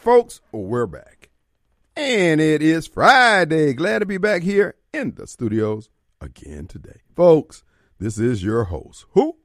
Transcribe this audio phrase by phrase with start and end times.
[0.00, 1.28] folks, we're back.
[1.94, 3.74] And it is Friday.
[3.74, 5.90] Glad to be back here in the studios
[6.22, 7.02] again today.
[7.14, 7.64] Folks,
[7.98, 9.04] this is your host.
[9.10, 9.36] Who?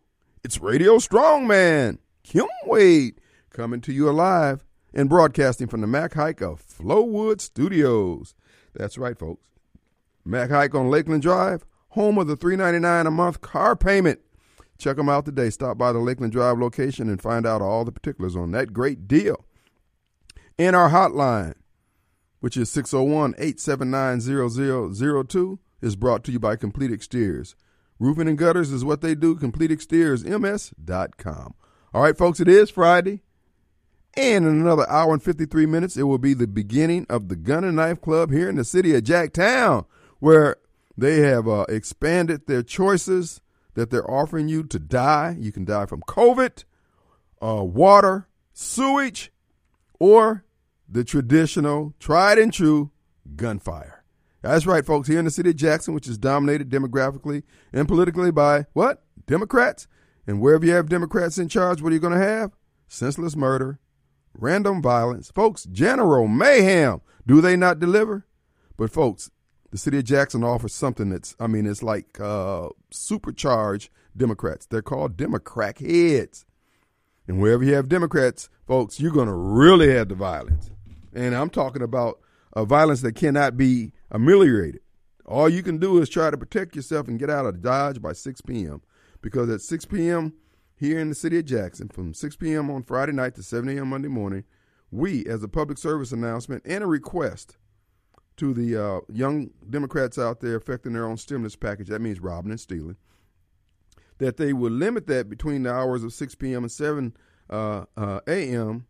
[0.45, 4.63] It's Radio Strongman, Kim Wade, coming to you alive
[4.93, 8.33] and broadcasting from the Mac Haik of Flowood Studios.
[8.73, 9.49] That's right, folks.
[10.23, 14.21] Mac Haik on Lakeland Drive, home of the 399 a month car payment.
[14.77, 15.49] Check them out today.
[15.49, 19.05] Stop by the Lakeland Drive location and find out all the particulars on that great
[19.05, 19.45] deal.
[20.57, 21.55] And our hotline,
[22.39, 27.55] which is 601 879 0002, is brought to you by Complete Exteriors.
[27.99, 29.35] Roofing and gutters is what they do.
[29.35, 31.53] complete CompleteExteriorsMS.com.
[31.93, 33.21] All right, folks, it is Friday.
[34.17, 37.63] And in another hour and 53 minutes, it will be the beginning of the Gun
[37.63, 39.85] and Knife Club here in the city of Jacktown,
[40.19, 40.57] where
[40.97, 43.41] they have uh, expanded their choices
[43.73, 45.35] that they're offering you to die.
[45.37, 46.63] You can die from COVID,
[47.41, 49.33] uh, water, sewage,
[49.99, 50.44] or
[50.87, 52.91] the traditional, tried and true
[53.35, 54.03] gunfire.
[54.41, 55.07] That's right, folks.
[55.07, 59.03] Here in the city of Jackson, which is dominated demographically and politically by what?
[59.25, 59.87] Democrats.
[60.27, 62.51] And wherever you have Democrats in charge, what are you going to have?
[62.87, 63.79] Senseless murder,
[64.33, 65.31] random violence.
[65.31, 67.01] Folks, general mayhem.
[67.25, 68.27] Do they not deliver?
[68.77, 69.31] But, folks,
[69.71, 74.67] the city of Jackson offers something that's, I mean, it's like uh, supercharged Democrats.
[74.67, 76.45] They're called Democrat heads.
[77.27, 80.69] And wherever you have Democrats, folks, you're going to really have the violence.
[81.15, 82.19] And I'm talking about
[82.53, 84.81] a violence that cannot be ameliorated.
[85.25, 88.13] All you can do is try to protect yourself and get out of Dodge by
[88.13, 88.81] 6 p.m.
[89.21, 90.33] Because at 6 p.m.
[90.75, 92.69] here in the city of Jackson, from 6 p.m.
[92.69, 93.89] on Friday night to 7 a.m.
[93.89, 94.43] Monday morning,
[94.91, 97.57] we, as a public service announcement and a request
[98.37, 102.51] to the uh, young Democrats out there affecting their own stimulus package, that means robbing
[102.51, 102.97] and stealing,
[104.17, 106.63] that they will limit that between the hours of 6 p.m.
[106.63, 107.15] and 7
[107.49, 108.85] uh, uh, a.m.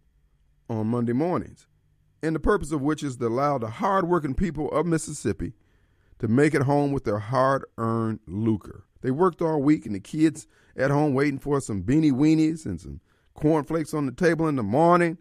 [0.70, 1.68] on Monday mornings
[2.24, 5.54] and the purpose of which is to allow the hardworking people of Mississippi
[6.20, 8.86] to make it home with their hard earned lucre.
[9.02, 12.80] They worked all week, and the kids at home waiting for some beanie weenies and
[12.82, 13.02] some
[13.34, 15.18] cornflakes on the table in the morning.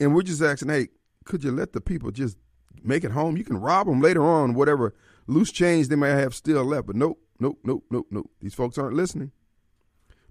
[0.00, 0.88] And we're just asking, hey,
[1.24, 2.36] could you let the people just
[2.82, 3.36] make it home?
[3.36, 4.94] You can rob them later on, whatever
[5.26, 6.86] loose change they may have still left.
[6.86, 8.30] But nope, nope, nope, nope, nope.
[8.40, 9.32] These folks aren't listening.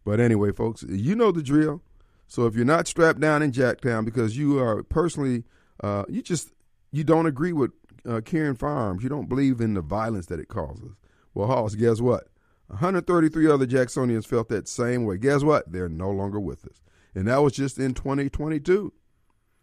[0.04, 1.82] But anyway, folks, you know the drill.
[2.28, 5.44] So if you're not strapped down in Jacktown because you are personally
[5.84, 6.52] uh, you just
[6.92, 7.72] you don't agree with
[8.08, 9.04] uh, Karen Farms.
[9.04, 10.92] You don't believe in the violence that it causes.
[11.34, 12.28] Well, Hoss, guess what?
[12.68, 15.18] 133 other Jacksonians felt that same way.
[15.18, 15.72] Guess what?
[15.72, 16.82] They're no longer with us.
[17.16, 18.94] And that was just in 2022.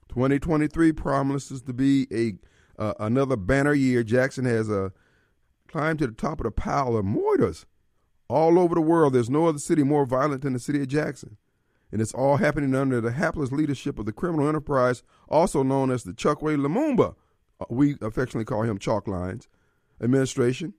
[0.08, 2.34] 2023 promises to be a
[2.80, 4.02] uh, another banner year.
[4.02, 4.90] Jackson has uh,
[5.68, 7.64] climbed to the top of the pile of mortars
[8.28, 9.12] all over the world.
[9.12, 11.36] There's no other city more violent than the city of Jackson
[11.96, 16.04] and it's all happening under the hapless leadership of the criminal enterprise, also known as
[16.04, 17.14] the Chokwe Lumumba,
[17.58, 19.48] uh, we affectionately call him Chalk Lines,
[19.98, 20.74] administration,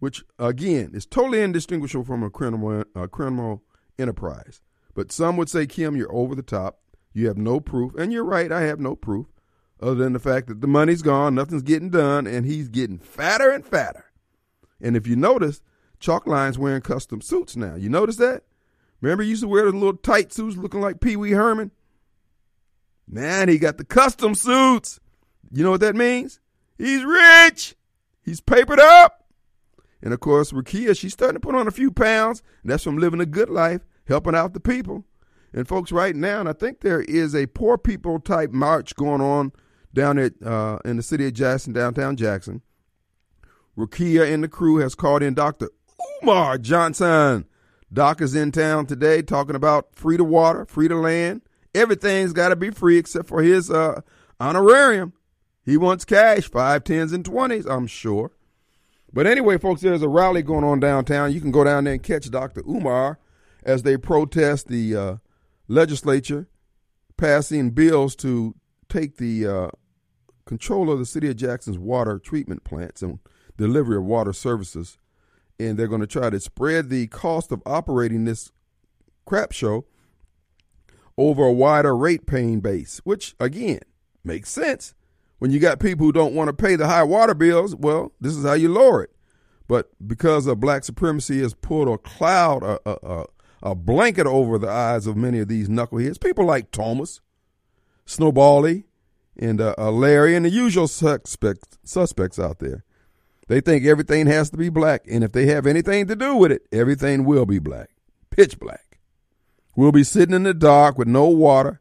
[0.00, 3.62] which again is totally indistinguishable from a criminal uh, criminal
[3.96, 4.60] enterprise.
[4.92, 6.80] But some would say, Kim, you're over the top.
[7.12, 8.50] You have no proof, and you're right.
[8.50, 9.26] I have no proof,
[9.80, 13.50] other than the fact that the money's gone, nothing's getting done, and he's getting fatter
[13.52, 14.06] and fatter.
[14.80, 15.60] And if you notice,
[16.00, 17.76] Chalk Lines wearing custom suits now.
[17.76, 18.42] You notice that?
[19.00, 21.70] Remember, he used to wear the little tight suits looking like Pee Wee Herman?
[23.08, 25.00] Man, he got the custom suits.
[25.50, 26.38] You know what that means?
[26.78, 27.74] He's rich.
[28.22, 29.24] He's papered up.
[30.02, 33.20] And of course, Rukia, she's starting to put on a few pounds, that's from living
[33.20, 35.04] a good life, helping out the people.
[35.52, 39.20] And folks, right now, and I think there is a poor people type march going
[39.20, 39.52] on
[39.92, 42.62] down at uh, in the city of Jackson, downtown Jackson.
[43.76, 45.70] Rukia and the crew has called in Dr.
[46.22, 47.46] Umar Johnson
[47.92, 51.42] Doc is in town today talking about free to water, free to land.
[51.74, 54.02] Everything's got to be free except for his uh,
[54.38, 55.12] honorarium.
[55.64, 58.32] He wants cash, five, tens, and twenties, I'm sure.
[59.12, 61.32] But anyway, folks, there's a rally going on downtown.
[61.32, 62.62] You can go down there and catch Dr.
[62.68, 63.18] Umar
[63.64, 65.16] as they protest the uh,
[65.68, 66.48] legislature
[67.16, 68.54] passing bills to
[68.88, 69.68] take the uh,
[70.46, 73.18] control of the city of Jackson's water treatment plants and
[73.56, 74.98] delivery of water services
[75.60, 78.50] and they're going to try to spread the cost of operating this
[79.26, 79.84] crap show
[81.16, 83.80] over a wider rate paying base, which again
[84.24, 84.94] makes sense.
[85.38, 88.36] When you got people who don't want to pay the high water bills, well, this
[88.36, 89.10] is how you lower it.
[89.68, 93.24] But because of black supremacy has pulled a cloud, a, a,
[93.62, 97.20] a blanket over the eyes of many of these knuckleheads, people like Thomas,
[98.06, 98.84] Snowbally,
[99.38, 102.84] and uh, uh, Larry, and the usual suspects, suspects out there.
[103.50, 106.52] They think everything has to be black, and if they have anything to do with
[106.52, 107.90] it, everything will be black,
[108.30, 109.00] pitch black.
[109.74, 111.80] We'll be sitting in the dark with no water,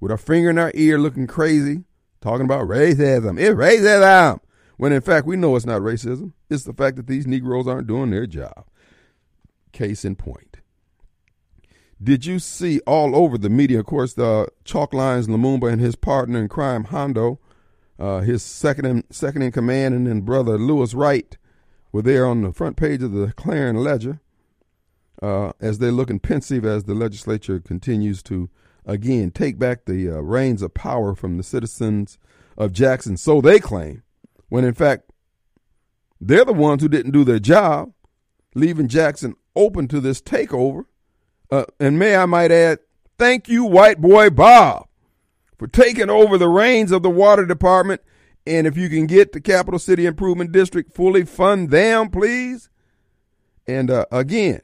[0.00, 1.84] with our finger in our ear looking crazy,
[2.20, 3.38] talking about racism.
[3.38, 4.40] It's racism.
[4.76, 6.32] When in fact, we know it's not racism.
[6.50, 8.64] It's the fact that these Negroes aren't doing their job.
[9.70, 10.56] Case in point.
[12.02, 15.94] Did you see all over the media, of course, the chalk lines Lumumba and his
[15.94, 17.38] partner in crime, Hondo,
[17.98, 21.36] uh, his second in, second in command, and then brother Lewis Wright
[21.92, 24.20] were there on the front page of the Clarion Ledger
[25.22, 28.50] uh, as they're looking pensive as the legislature continues to,
[28.86, 32.18] again, take back the uh, reins of power from the citizens
[32.56, 34.02] of Jackson, so they claim,
[34.48, 35.10] when in fact
[36.20, 37.92] they're the ones who didn't do their job,
[38.54, 40.84] leaving Jackson open to this takeover.
[41.50, 42.80] Uh, and may I might add,
[43.18, 44.87] thank you, white boy Bob,
[45.58, 48.00] for taking over the reins of the water department.
[48.46, 52.70] And if you can get the Capital City Improvement District fully fund them, please.
[53.66, 54.62] And uh, again,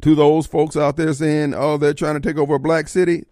[0.00, 3.24] to those folks out there saying, oh, they're trying to take over a black city.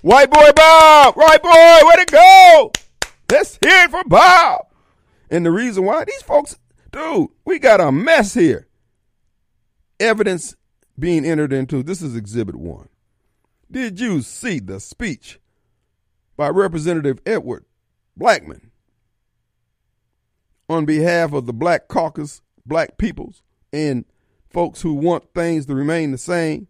[0.00, 2.72] White boy Bob, white boy, where'd it go?
[3.30, 4.66] Let's hear it from Bob.
[5.28, 6.56] And the reason why these folks,
[6.92, 8.68] dude, we got a mess here
[10.00, 10.56] evidence
[10.98, 11.82] being entered into.
[11.82, 12.88] This is Exhibit 1.
[13.70, 15.38] Did you see the speech
[16.36, 17.66] by Representative Edward
[18.18, 18.70] Blackmon
[20.68, 23.42] on behalf of the Black Caucus, black peoples,
[23.72, 24.04] and
[24.48, 26.68] folks who want things to remain the same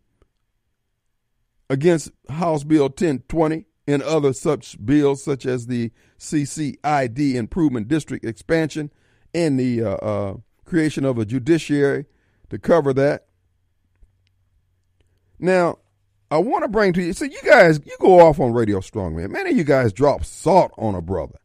[1.70, 8.90] against House Bill 1020 and other such bills, such as the CCID Improvement District expansion
[9.32, 12.06] and the uh, uh, creation of a judiciary
[12.50, 13.26] to cover that.
[15.38, 15.78] Now,
[16.30, 19.16] I want to bring to you, so you guys, you go off on Radio Strong,
[19.16, 19.32] man.
[19.32, 21.38] Many of you guys drop salt on a brother.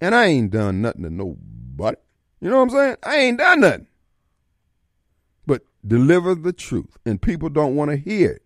[0.00, 1.96] And I ain't done nothing to nobody.
[2.40, 2.96] You know what I'm saying?
[3.04, 3.86] I ain't done nothing.
[5.46, 6.98] But deliver the truth.
[7.06, 8.42] And people don't want to hear it.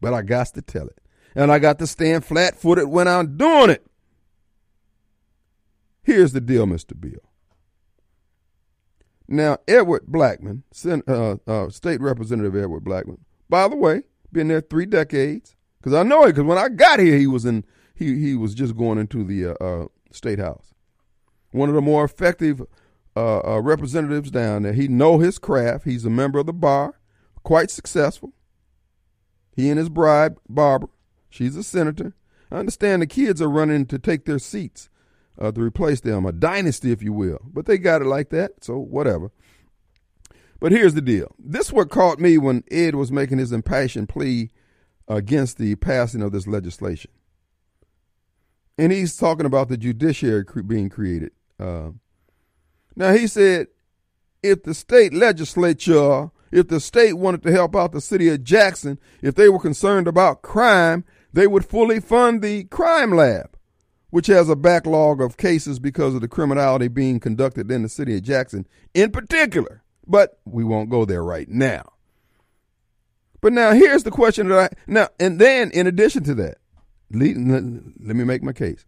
[0.00, 1.00] But I got to tell it.
[1.34, 3.86] And I got to stand flat footed when I'm doing it.
[6.02, 6.98] Here's the deal, Mr.
[6.98, 7.20] Bill.
[9.28, 10.62] Now, Edward Blackmon,
[11.06, 13.18] uh, uh, State Representative Edward Blackmon,
[13.48, 14.02] by the way,
[14.32, 15.56] been there three decades.
[15.78, 16.28] Because I know it.
[16.28, 17.64] Because when I got here, he was in.
[17.94, 20.74] He he was just going into the uh, uh, state house.
[21.50, 22.62] One of the more effective
[23.16, 24.72] uh, uh, representatives down there.
[24.72, 25.84] He know his craft.
[25.84, 27.00] He's a member of the bar,
[27.42, 28.32] quite successful.
[29.56, 30.90] He and his bride Barbara.
[31.28, 32.14] She's a senator.
[32.50, 34.88] I understand the kids are running to take their seats
[35.36, 37.40] uh, to replace them, a dynasty, if you will.
[37.44, 39.32] But they got it like that, so whatever.
[40.60, 41.34] But here's the deal.
[41.38, 44.50] This what caught me when Ed was making his impassioned plea
[45.06, 47.10] against the passing of this legislation.
[48.76, 51.32] And he's talking about the judiciary being created.
[51.58, 51.90] Uh,
[52.94, 53.68] now, he said
[54.42, 58.98] if the state legislature, if the state wanted to help out the city of Jackson,
[59.22, 63.58] if they were concerned about crime, they would fully fund the crime lab
[64.10, 68.16] which has a backlog of cases because of the criminality being conducted in the city
[68.16, 69.82] of Jackson in particular.
[70.08, 71.92] But we won't go there right now.
[73.40, 76.58] But now here's the question that I now and then in addition to that,
[77.10, 78.84] let, let me make my case.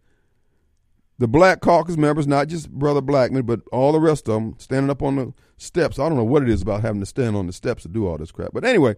[1.19, 4.89] The Black Caucus members, not just Brother Blackmon, but all the rest of them, standing
[4.89, 5.99] up on the steps.
[5.99, 8.07] I don't know what it is about having to stand on the steps to do
[8.07, 8.53] all this crap.
[8.53, 8.95] But anyway,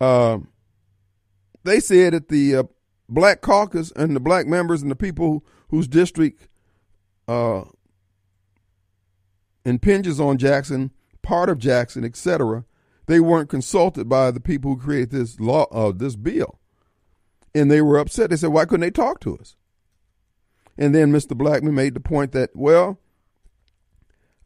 [0.00, 0.38] uh,
[1.62, 2.62] they said that the uh,
[3.08, 6.48] Black Caucus and the black members and the people whose district
[7.28, 7.62] uh,
[9.64, 10.90] impinges on Jackson,
[11.22, 12.64] part of Jackson, etc.,
[13.06, 16.58] they weren't consulted by the people who created this law, uh, this bill,
[17.54, 18.30] and they were upset.
[18.30, 19.56] They said, "Why couldn't they talk to us?"
[20.78, 21.36] And then Mr.
[21.36, 22.98] Blackmon made the point that, well,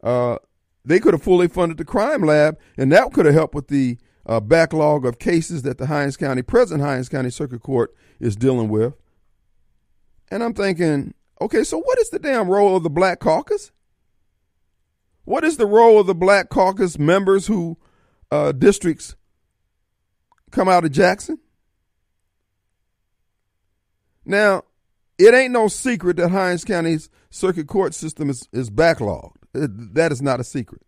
[0.03, 0.37] uh,
[0.83, 3.97] they could have fully funded the crime lab, and that could have helped with the
[4.25, 8.69] uh, backlog of cases that the Hinds County, present Hinds County Circuit Court is dealing
[8.69, 8.93] with.
[10.29, 13.71] And I'm thinking, okay, so what is the damn role of the Black Caucus?
[15.27, 17.77] What is the role of the Black Caucus members who
[18.31, 19.17] uh, districts
[20.51, 21.37] come out of Jackson?
[24.23, 24.63] Now,
[25.19, 29.35] it ain't no secret that Hinds County's circuit court system is, is backlogged.
[29.51, 30.83] That is not a secret.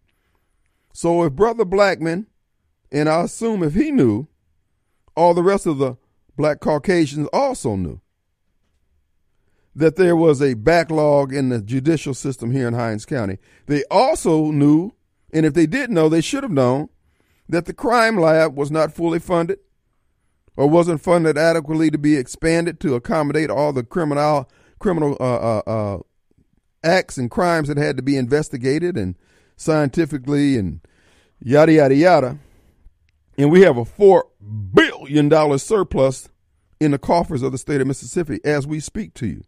[0.93, 2.27] So if Brother Blackmon,
[2.93, 4.29] and I assume if he knew,
[5.17, 5.97] all the rest of the
[6.37, 7.99] black Caucasians also knew
[9.79, 13.37] that there was a backlog in the judicial system here in Hinds County.
[13.65, 14.91] They also knew,
[15.31, 16.89] and if they did know, they should have known,
[17.47, 19.57] that the crime lab was not fully funded
[20.57, 25.61] or wasn't funded adequately to be expanded to accommodate all the criminal criminal uh, uh,
[25.65, 25.99] uh,
[26.83, 29.15] acts and crimes that had to be investigated and
[29.55, 30.81] scientifically and
[31.39, 32.37] yada yada yada.
[33.37, 34.23] And we have a $4
[34.73, 36.27] billion surplus
[36.81, 39.43] in the coffers of the state of Mississippi as we speak to you.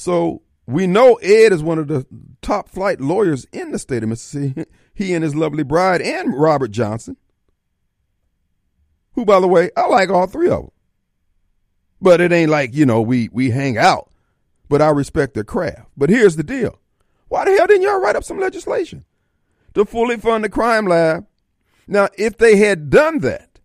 [0.00, 2.06] So we know Ed is one of the
[2.40, 4.64] top flight lawyers in the state of Mississippi.
[4.92, 7.16] He and his lovely bride and Robert Johnson,
[9.12, 10.70] who, by the way, I like all three of them.
[12.02, 14.10] But it ain't like, you know, we, we hang out,
[14.68, 15.88] but I respect their craft.
[15.96, 16.78] But here's the deal.
[17.28, 19.06] Why the hell didn't y'all write up some legislation
[19.72, 21.26] to fully fund the crime lab?
[21.86, 23.58] Now, if they had done that,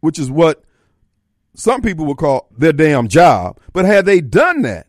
[0.00, 0.64] which is what
[1.54, 4.88] some people would call their damn job, but had they done that,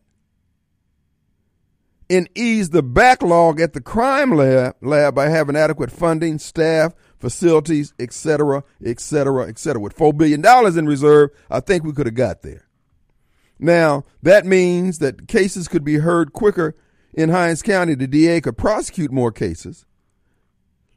[2.14, 7.94] and ease the backlog at the crime lab, lab by having adequate funding, staff, facilities,
[8.00, 9.82] etc., etc., etc.
[9.82, 10.46] With $4 billion
[10.78, 12.68] in reserve, I think we could have got there.
[13.60, 16.76] Now, that means that cases could be heard quicker
[17.14, 17.96] in Hinds County.
[17.96, 19.86] The DA could prosecute more cases.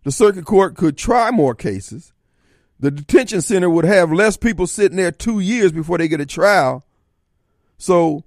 [0.05, 2.13] The circuit court could try more cases.
[2.79, 6.27] The detention center would have less people sitting there two years before they get a
[6.27, 6.85] trial.
[7.79, 8.25] So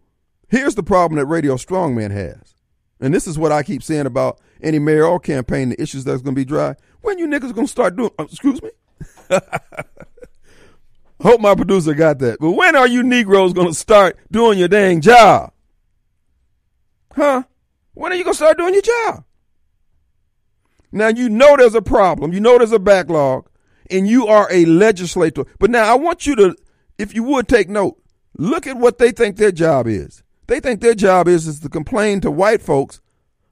[0.47, 2.55] here's the problem that Radio Strongman has.
[2.99, 6.35] And this is what I keep saying about any mayoral campaign, the issues that's going
[6.35, 6.75] to be dry.
[7.01, 8.71] When you niggas going to start doing, uh, excuse me?
[11.21, 12.39] Hope my producer got that.
[12.39, 15.51] But when are you Negroes going to start doing your dang job?
[17.13, 17.43] Huh?
[17.93, 19.23] When are you going to start doing your job?
[20.91, 22.33] Now, you know there's a problem.
[22.33, 23.49] You know there's a backlog,
[23.91, 25.45] and you are a legislator.
[25.59, 26.55] But now I want you to,
[26.97, 28.01] if you would take note,
[28.37, 30.23] look at what they think their job is.
[30.49, 33.01] They think their job is, is to complain to white folks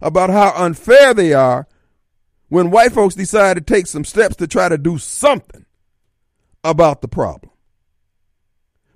[0.02, 1.68] about how unfair they are
[2.50, 5.68] when white folks decide to take some steps to try to do something
[6.64, 7.52] about the problem.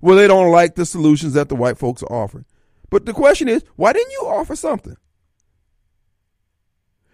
[0.01, 2.45] Well, they don't like the solutions that the white folks are offering.
[2.89, 4.97] But the question is, why didn't you offer something?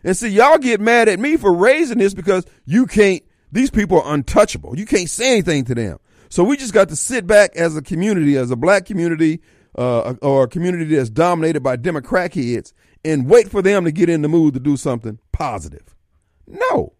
[0.06, 4.01] And see, y'all get mad at me for raising this because you can't, these people
[4.01, 4.79] are untouchable.
[4.79, 5.98] You can't say anything to them.
[6.29, 9.41] So we just got to sit back as a community, as a black community,
[9.78, 12.74] uh, or a community that's dominated by Democrat heads
[13.06, 15.96] and wait for them to get in the mood to do something positive.
[16.48, 16.94] No.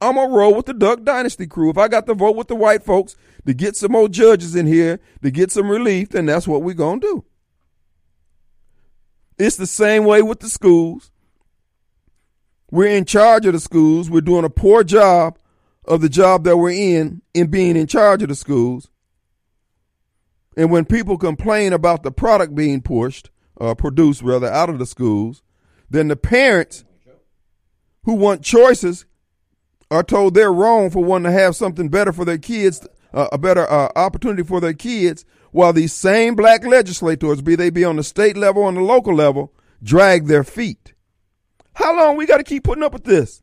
[0.00, 1.70] I'm going to roll with the Duck Dynasty crew.
[1.70, 4.66] If I got to vote with the white folks to get some more judges in
[4.66, 7.24] here to get some relief, then that's what we're going to do.
[9.38, 11.10] It's the same way with the schools.
[12.70, 14.10] We're in charge of the schools.
[14.10, 15.38] We're doing a poor job
[15.84, 18.90] of the job that we're in in being in charge of the schools.
[20.56, 24.86] And when people complain about the product being pushed, uh, produced rather, out of the
[24.86, 25.42] schools,
[25.90, 26.84] then the parents
[28.04, 29.04] who want choices
[29.90, 33.38] are told they're wrong for wanting to have something better for their kids, uh, a
[33.38, 37.96] better uh, opportunity for their kids, while these same black legislators, be they be on
[37.96, 40.94] the state level or on the local level, drag their feet.
[41.74, 43.42] How long we got to keep putting up with this?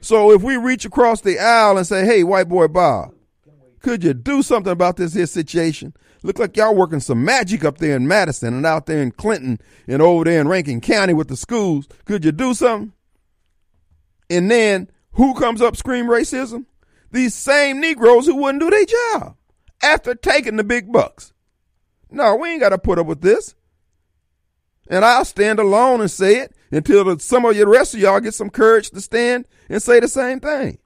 [0.00, 3.14] So if we reach across the aisle and say, "Hey, white boy Bob,
[3.82, 5.94] could you do something about this here situation?
[6.22, 9.60] Look like y'all working some magic up there in Madison and out there in Clinton
[9.88, 11.88] and over there in Rankin County with the schools.
[12.04, 12.92] Could you do something?
[14.30, 16.66] And then who comes up scream racism?
[17.10, 19.36] These same Negroes who wouldn't do their job
[19.82, 21.32] after taking the big bucks.
[22.10, 23.54] No, we ain't got to put up with this.
[24.88, 28.34] And I'll stand alone and say it until some of the rest of y'all get
[28.34, 30.78] some courage to stand and say the same thing.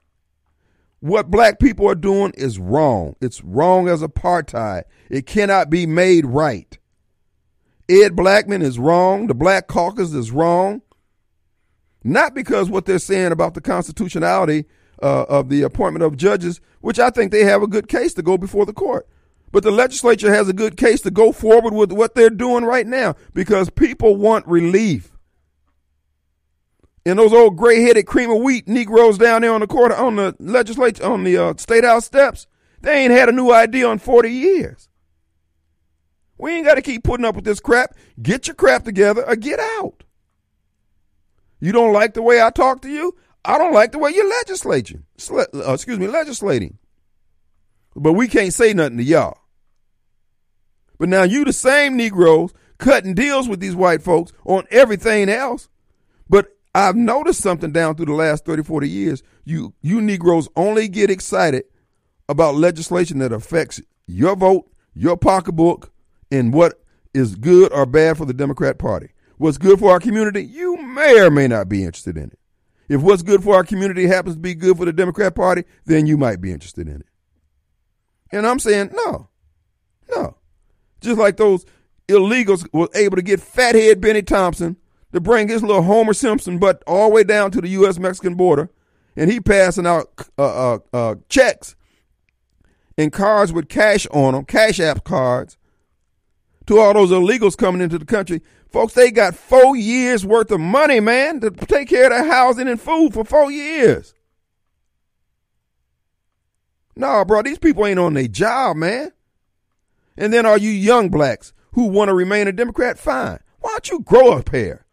[0.99, 3.15] What black people are doing is wrong.
[3.21, 4.83] It's wrong as apartheid.
[5.09, 6.77] It cannot be made right.
[7.89, 9.27] Ed Blackmon is wrong.
[9.27, 10.81] The Black Caucus is wrong.
[12.03, 14.65] Not because what they're saying about the constitutionality
[15.01, 18.21] uh, of the appointment of judges, which I think they have a good case to
[18.21, 19.07] go before the court.
[19.51, 22.85] But the legislature has a good case to go forward with what they're doing right
[22.85, 25.16] now because people want relief.
[27.07, 30.35] And those old gray-headed cream of wheat Negroes down there on the court, on the
[30.39, 32.47] legislature, on the uh, state house steps,
[32.81, 34.89] they ain't had a new idea in 40 years.
[36.37, 37.95] We ain't got to keep putting up with this crap.
[38.21, 40.03] Get your crap together or get out.
[41.61, 43.15] You don't like the way I talk to you?
[43.45, 45.05] I don't like the way you're legislating.
[45.31, 46.77] Uh, excuse me, legislating.
[47.95, 49.37] But we can't say nothing to y'all.
[50.99, 55.69] But now you the same Negroes cutting deals with these white folks on everything else.
[56.77, 59.23] I've noticed something down through the last 30, 40 years.
[59.43, 61.63] You you Negroes only get excited
[62.29, 65.91] about legislation that affects your vote, your pocketbook,
[66.29, 66.83] and what
[67.15, 69.09] is good or bad for the Democrat Party.
[69.37, 72.39] What's good for our community, you may or may not be interested in it.
[72.89, 76.05] If what's good for our community happens to be good for the Democrat Party, then
[76.05, 77.07] you might be interested in it.
[78.31, 79.29] And I'm saying, no,
[80.11, 80.37] no.
[81.01, 81.65] Just like those
[82.07, 84.77] illegals were able to get fathead Bennie Thompson
[85.13, 87.99] to bring his little Homer Simpson butt all the way down to the U.S.
[87.99, 88.69] Mexican border
[89.17, 91.75] and he passing out uh, uh, uh, checks
[92.97, 95.57] and cards with cash on them, cash app cards,
[96.67, 98.41] to all those illegals coming into the country.
[98.69, 102.67] Folks, they got four years worth of money, man, to take care of their housing
[102.67, 104.13] and food for four years.
[106.95, 109.11] No, bro, these people ain't on their job, man.
[110.17, 112.97] And then are you young blacks who want to remain a Democrat?
[112.97, 113.39] Fine.
[113.59, 114.86] Why don't you grow a pair?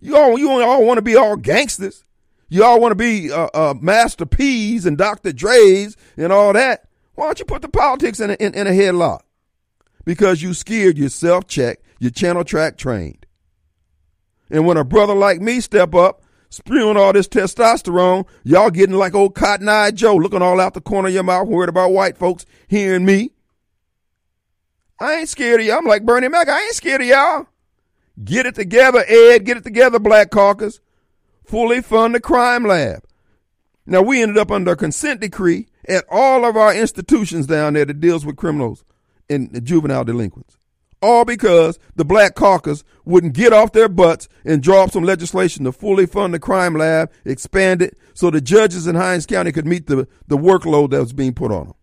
[0.00, 2.04] You all, you all want to be all gangsters.
[2.48, 5.32] You all want to be uh, uh, Master P's and Dr.
[5.32, 6.88] Dre's and all that.
[7.14, 9.20] Why don't you put the politics in a, in, in a headlock?
[10.04, 13.26] Because you scared, you self-checked, you channel track trained.
[14.50, 19.14] And when a brother like me step up, spewing all this testosterone, y'all getting like
[19.14, 22.18] old Cotton Eye Joe, looking all out the corner of your mouth, worried about white
[22.18, 23.30] folks hearing me.
[24.98, 25.78] I ain't scared of y'all.
[25.78, 26.48] I'm like Bernie Mac.
[26.48, 27.46] I ain't scared of y'all.
[28.22, 29.44] Get it together, Ed.
[29.44, 30.80] Get it together, Black Caucus.
[31.44, 33.04] Fully fund the crime lab.
[33.86, 37.84] Now, we ended up under a consent decree at all of our institutions down there
[37.84, 38.84] that deals with criminals
[39.28, 40.56] and juvenile delinquents.
[41.02, 45.64] All because the Black Caucus wouldn't get off their butts and draw up some legislation
[45.64, 49.66] to fully fund the crime lab, expand it, so the judges in Hinds County could
[49.66, 51.74] meet the, the workload that was being put on them.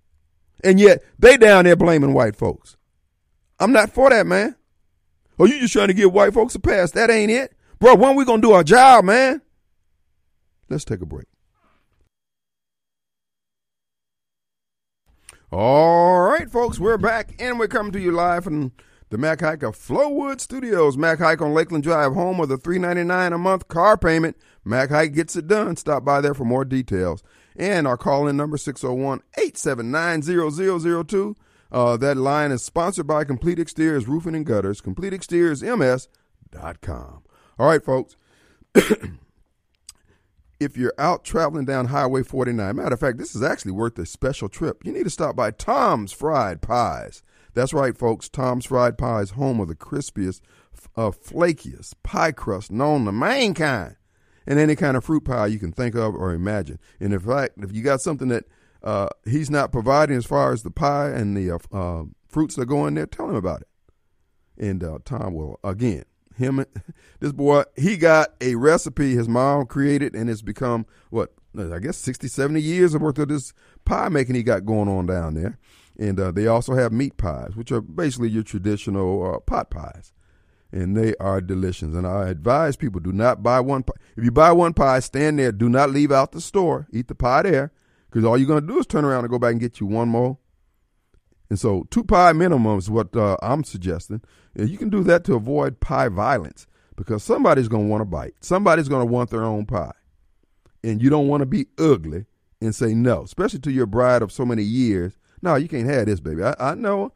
[0.63, 2.77] And yet, they down there blaming white folks.
[3.59, 4.55] I'm not for that, man.
[5.39, 6.91] Oh, you just trying to give white folks a pass.
[6.91, 7.53] That ain't it.
[7.79, 9.41] Bro, when we going to do our job, man?
[10.69, 11.27] Let's take a break.
[15.51, 18.73] All right, folks, we're back and we're coming to you live from
[19.09, 20.97] the Mac Haik of Flowood Studios.
[20.97, 24.35] Mac Haik on Lakeland Drive, home of the 399 a month car payment.
[24.65, 25.77] Mac Haik gets it done.
[25.77, 27.23] Stop by there for more details.
[27.55, 31.35] And our call in number 601 879 0002.
[31.71, 37.23] Uh, that line is sponsored by Complete Exteriors Roofing and Gutters, CompleteExteriorsMS.com.
[37.59, 38.15] All right, folks.
[40.59, 44.05] if you're out traveling down Highway 49, matter of fact, this is actually worth a
[44.05, 44.85] special trip.
[44.85, 47.23] You need to stop by Tom's Fried Pies.
[47.53, 48.29] That's right, folks.
[48.29, 50.41] Tom's Fried Pies, home of the crispiest,
[50.95, 53.95] uh, flakiest pie crust known to mankind,
[54.45, 56.79] and any kind of fruit pie you can think of or imagine.
[56.99, 58.45] And in fact, if you got something that
[58.83, 62.67] uh, he's not providing as far as the pie and the uh, uh, fruits that
[62.67, 63.67] go in there, tell him about it.
[64.57, 66.65] And uh, Tom will, again, him,
[67.19, 71.97] this boy, he got a recipe his mom created, and it's become, what, I guess
[71.97, 73.53] 60, 70 years of worth of this
[73.85, 75.57] pie making he got going on down there.
[75.99, 80.13] And uh, they also have meat pies, which are basically your traditional uh, pot pies.
[80.71, 81.95] And they are delicious.
[81.95, 83.93] And I advise people do not buy one pie.
[84.15, 85.51] If you buy one pie, stand there.
[85.51, 86.87] Do not leave out the store.
[86.91, 87.71] Eat the pie there
[88.09, 89.85] because all you're going to do is turn around and go back and get you
[89.85, 90.37] one more.
[91.49, 94.21] And so, two pie minimum is what uh, I'm suggesting.
[94.55, 98.05] And you can do that to avoid pie violence because somebody's going to want to
[98.05, 98.33] bite.
[98.41, 99.93] Somebody's going to want their own pie.
[100.83, 102.25] And you don't want to be ugly
[102.59, 105.17] and say no, especially to your bride of so many years.
[105.41, 106.43] No, you can't have this, baby.
[106.43, 107.13] I, I know.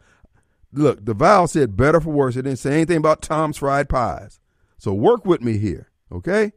[0.72, 2.38] Look, the vow said better for worse.
[2.38, 4.40] It didn't say anything about Tom's fried pies.
[4.78, 6.54] So work with me here, okay?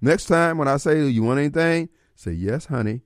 [0.00, 1.88] Next time when I say, you want anything?
[2.16, 3.02] Say, yes, honey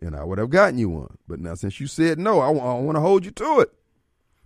[0.00, 1.18] and I would have gotten you one.
[1.28, 3.72] But now, since you said no, I, want to hold you to it.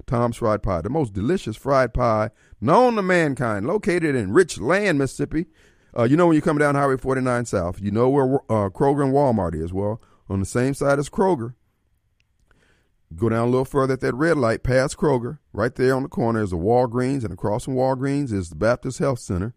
[0.06, 5.46] Tom's Fried Pie, the most delicious fried pie known to mankind, located in Richland, Mississippi.
[5.96, 9.04] Uh, you know when you come down Highway 49 South, you know where uh, Kroger
[9.04, 9.72] and Walmart is.
[9.72, 11.54] Well, on the same side as Kroger.
[13.16, 15.38] Go down a little further at that red light, past Kroger.
[15.52, 18.98] Right there on the corner is a Walgreens, and across from Walgreens is the Baptist
[18.98, 19.54] Health Center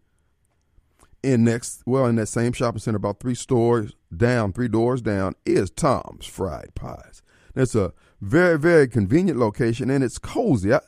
[1.22, 5.34] in next well in that same shopping center about three stores down three doors down
[5.44, 7.22] is tom's fried pies.
[7.54, 10.72] It's a very very convenient location and it's cozy.
[10.72, 10.80] I,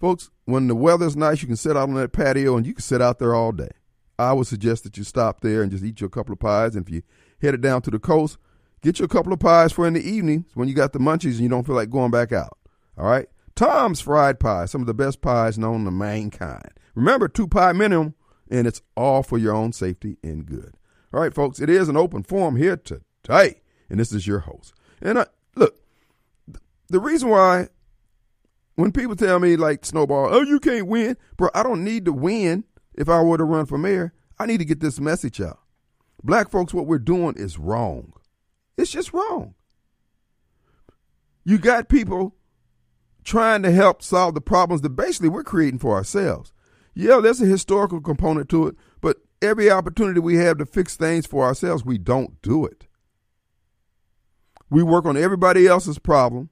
[0.00, 2.82] folks when the weather's nice you can sit out on that patio and you can
[2.82, 3.70] sit out there all day.
[4.18, 6.74] I would suggest that you stop there and just eat you a couple of pies
[6.74, 7.02] and if you
[7.40, 8.38] headed down to the coast
[8.82, 11.32] get you a couple of pies for in the evening when you got the munchies
[11.32, 12.58] and you don't feel like going back out.
[12.96, 13.26] All right?
[13.54, 16.70] Tom's fried pies some of the best pies known to mankind.
[16.94, 18.14] Remember two pie minimum
[18.50, 20.74] and it's all for your own safety and good.
[21.16, 24.74] All right, folks, it is an open forum here today, and this is your host.
[25.00, 25.24] And I,
[25.54, 25.80] look,
[26.88, 27.68] the reason why
[28.74, 32.12] when people tell me like Snowball, oh, you can't win, bro, I don't need to
[32.12, 34.12] win if I were to run for mayor.
[34.38, 35.60] I need to get this message out.
[36.22, 38.12] Black folks, what we're doing is wrong.
[38.76, 39.54] It's just wrong.
[41.46, 42.36] You got people
[43.24, 46.52] trying to help solve the problems that basically we're creating for ourselves
[46.96, 48.76] yeah, there's a historical component to it,
[49.42, 52.86] every opportunity we have to fix things for ourselves, we don't do it.
[54.70, 56.50] We work on everybody else's problem.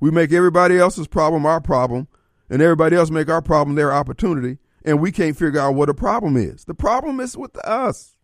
[0.00, 2.08] We make everybody else's problem our problem,
[2.50, 5.94] and everybody else make our problem their opportunity, and we can't figure out what the
[5.94, 6.64] problem is.
[6.64, 8.16] The problem is with us.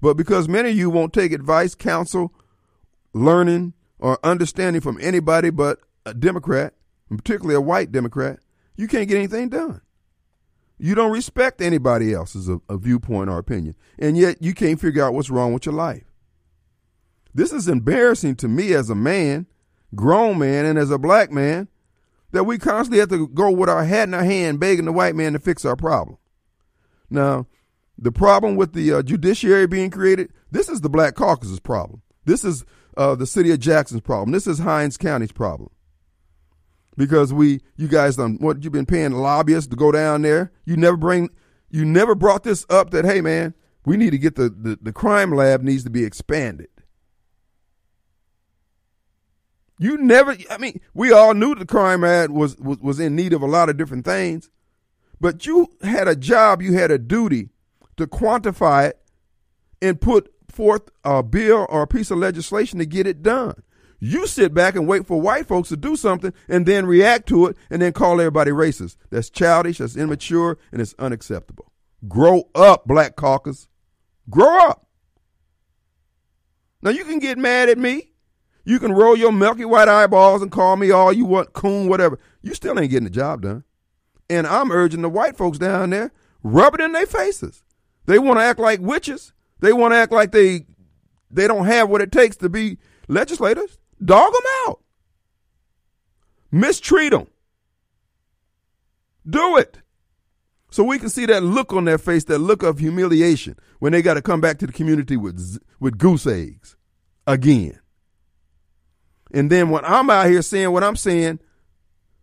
[0.00, 2.34] But because many of you won't take advice, counsel,
[3.14, 6.74] learning, or understanding from anybody but a Democrat,
[7.08, 8.40] and particularly a white Democrat,
[8.76, 9.80] you can't get anything done.
[10.78, 15.04] You don't respect anybody else's a, a viewpoint or opinion, and yet you can't figure
[15.04, 16.12] out what's wrong with your life.
[17.34, 19.46] This is embarrassing to me as a man,
[19.94, 21.68] grown man, and as a black man,
[22.32, 25.14] that we constantly have to go with our hat in our hand begging the white
[25.14, 26.18] man to fix our problem.
[27.08, 27.46] Now,
[27.98, 32.02] the problem with the uh, judiciary being created, this is the Black Caucus's problem.
[32.24, 32.64] This is
[32.96, 34.32] uh, the city of Jackson's problem.
[34.32, 35.70] This is Hinds County's problem.
[36.96, 40.52] Because we, you guys done what you've been paying lobbyists to go down there.
[40.64, 41.30] You never bring,
[41.70, 43.54] you never brought this up that hey man,
[43.84, 46.68] we need to get the the, the crime lab needs to be expanded.
[49.78, 53.34] You never, I mean, we all knew the crime ad was, was was in need
[53.34, 54.48] of a lot of different things,
[55.20, 57.50] but you had a job, you had a duty
[57.96, 59.02] to quantify it
[59.82, 63.62] and put forth a bill or a piece of legislation to get it done.
[64.06, 67.46] You sit back and wait for white folks to do something and then react to
[67.46, 68.96] it and then call everybody racist.
[69.10, 71.72] That's childish, that's immature, and it's unacceptable.
[72.06, 73.66] Grow up, Black Caucus.
[74.30, 74.86] Grow up.
[76.82, 78.12] Now you can get mad at me.
[78.64, 82.20] You can roll your milky white eyeballs and call me all you want, coon, whatever.
[82.42, 83.64] You still ain't getting the job done.
[84.30, 86.12] And I'm urging the white folks down there,
[86.44, 87.64] rub it in their faces.
[88.04, 89.32] They want to act like witches.
[89.58, 90.66] They want to act like they
[91.28, 93.78] they don't have what it takes to be legislators.
[94.04, 94.80] Dog them out.
[96.50, 97.26] Mistreat them.
[99.28, 99.78] Do it.
[100.70, 104.02] So we can see that look on their face, that look of humiliation when they
[104.02, 106.76] got to come back to the community with with goose eggs
[107.26, 107.80] again.
[109.32, 111.40] And then when I'm out here saying what I'm saying,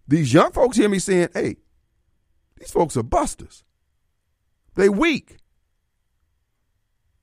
[0.07, 1.57] these young folks hear me saying, "Hey,
[2.57, 3.63] these folks are busters.
[4.75, 5.37] They weak."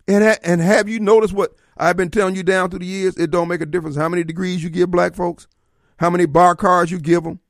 [0.09, 3.17] And, and have you noticed what I've been telling you down through the years?
[3.17, 5.49] It don't make a difference how many degrees you give black folks,
[5.99, 7.41] how many bar cards you give them.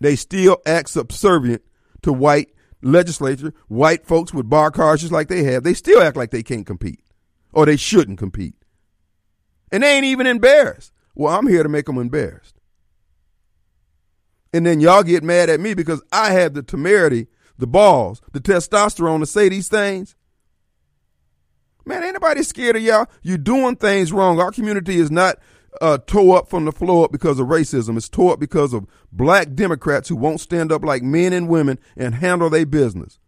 [0.00, 1.62] They still act subservient
[2.02, 2.48] to white
[2.82, 5.62] legislature, white folks with bar cards just like they have.
[5.62, 7.00] They still act like they can't compete
[7.52, 8.56] or they shouldn't compete.
[9.70, 10.92] And they ain't even embarrassed.
[11.14, 12.56] Well, I'm here to make them embarrassed.
[14.52, 18.40] And then y'all get mad at me because I have the temerity, the balls, the
[18.40, 20.16] testosterone to say these things.
[21.86, 23.06] Man, ain't nobody scared of y'all.
[23.22, 24.40] You're doing things wrong.
[24.40, 25.38] Our community is not
[25.80, 27.96] uh, tore up from the floor up because of racism.
[27.96, 31.78] It's tore up because of black Democrats who won't stand up like men and women
[31.96, 33.18] and handle their business.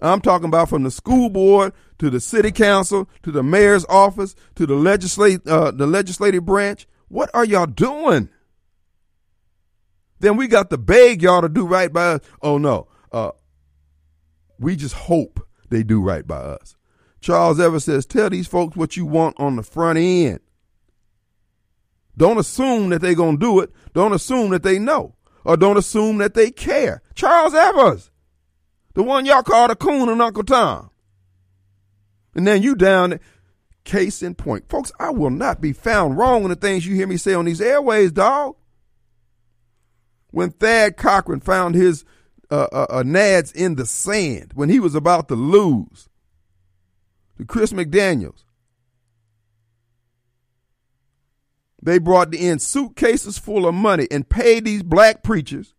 [0.00, 4.34] I'm talking about from the school board to the city council to the mayor's office
[4.56, 6.86] to the legislate uh, the legislative branch.
[7.08, 8.28] What are y'all doing?
[10.18, 12.20] Then we got to beg y'all to do right by us.
[12.42, 13.30] Oh no, uh,
[14.58, 16.75] we just hope they do right by us.
[17.26, 20.38] Charles Evers says, tell these folks what you want on the front end.
[22.16, 23.72] Don't assume that they're going to do it.
[23.94, 25.16] Don't assume that they know.
[25.44, 27.02] Or don't assume that they care.
[27.16, 28.12] Charles Evers,
[28.94, 30.90] the one y'all called a coon and Uncle Tom.
[32.36, 33.20] And then you down there.
[33.82, 34.68] Case in point.
[34.68, 37.46] Folks, I will not be found wrong in the things you hear me say on
[37.46, 38.54] these airways, dog.
[40.30, 42.04] When Thad Cochran found his
[42.52, 46.08] uh, uh, uh, nads in the sand, when he was about to lose,
[47.38, 48.44] to Chris McDaniels.
[51.82, 55.74] They brought in suitcases full of money and paid these black preachers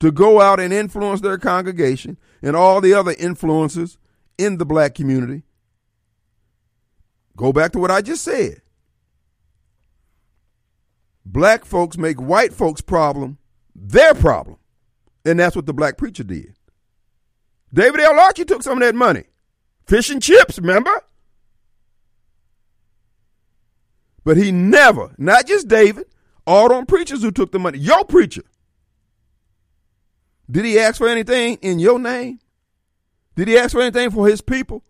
[0.00, 3.98] to go out and influence their congregation and all the other influences
[4.38, 5.42] in the black community.
[7.36, 8.62] Go back to what I just said.
[11.26, 13.38] Black folks make white folks' problem
[13.74, 14.58] their problem.
[15.24, 16.54] And that's what the black preacher did.
[17.72, 18.18] David L.
[18.20, 19.24] Archie took some of that money.
[19.86, 21.02] Fish and chips, remember?
[24.24, 26.06] But he never, not just David,
[26.46, 28.42] all them preachers who took the money, your preacher.
[30.50, 32.40] Did he ask for anything in your name?
[33.36, 34.84] Did he ask for anything for his people?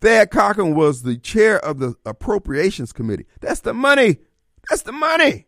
[0.00, 3.26] Thad Cochran was the chair of the Appropriations Committee.
[3.40, 4.18] That's the money.
[4.68, 5.46] That's the money.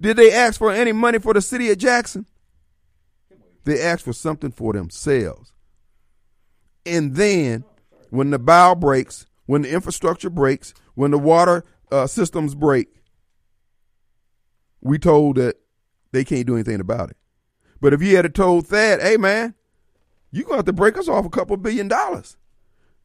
[0.00, 2.26] Did they ask for any money for the city of Jackson?
[3.64, 5.51] They asked for something for themselves.
[6.84, 7.64] And then
[8.10, 12.88] when the bow breaks, when the infrastructure breaks, when the water uh, systems break,
[14.80, 15.56] we told that
[16.12, 17.16] they can't do anything about it.
[17.80, 19.54] But if you had told Thad, hey man,
[20.30, 22.36] you're going to have to break us off a couple billion dollars.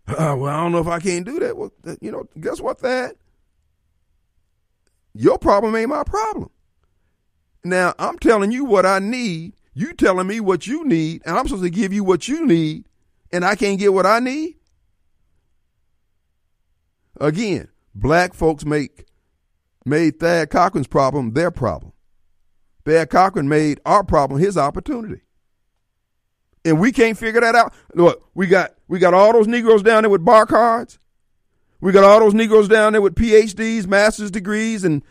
[0.07, 1.57] Uh, well, I don't know if I can't do that.
[1.57, 3.15] Well, you know, guess what, Thad?
[5.13, 6.49] Your problem ain't my problem.
[7.63, 9.53] Now, I'm telling you what I need.
[9.73, 12.87] You telling me what you need, and I'm supposed to give you what you need
[13.31, 14.55] and I can't get what I need?
[17.19, 19.05] Again, black folks make
[19.85, 21.93] made Thad Cochran's problem their problem.
[22.85, 25.21] Thad Cochran made our problem his opportunity.
[26.65, 27.73] And we can't figure that out.
[27.93, 30.99] Look, we got we got all those Negroes down there with bar cards.
[31.79, 35.03] We got all those Negroes down there with PhDs, master's degrees, and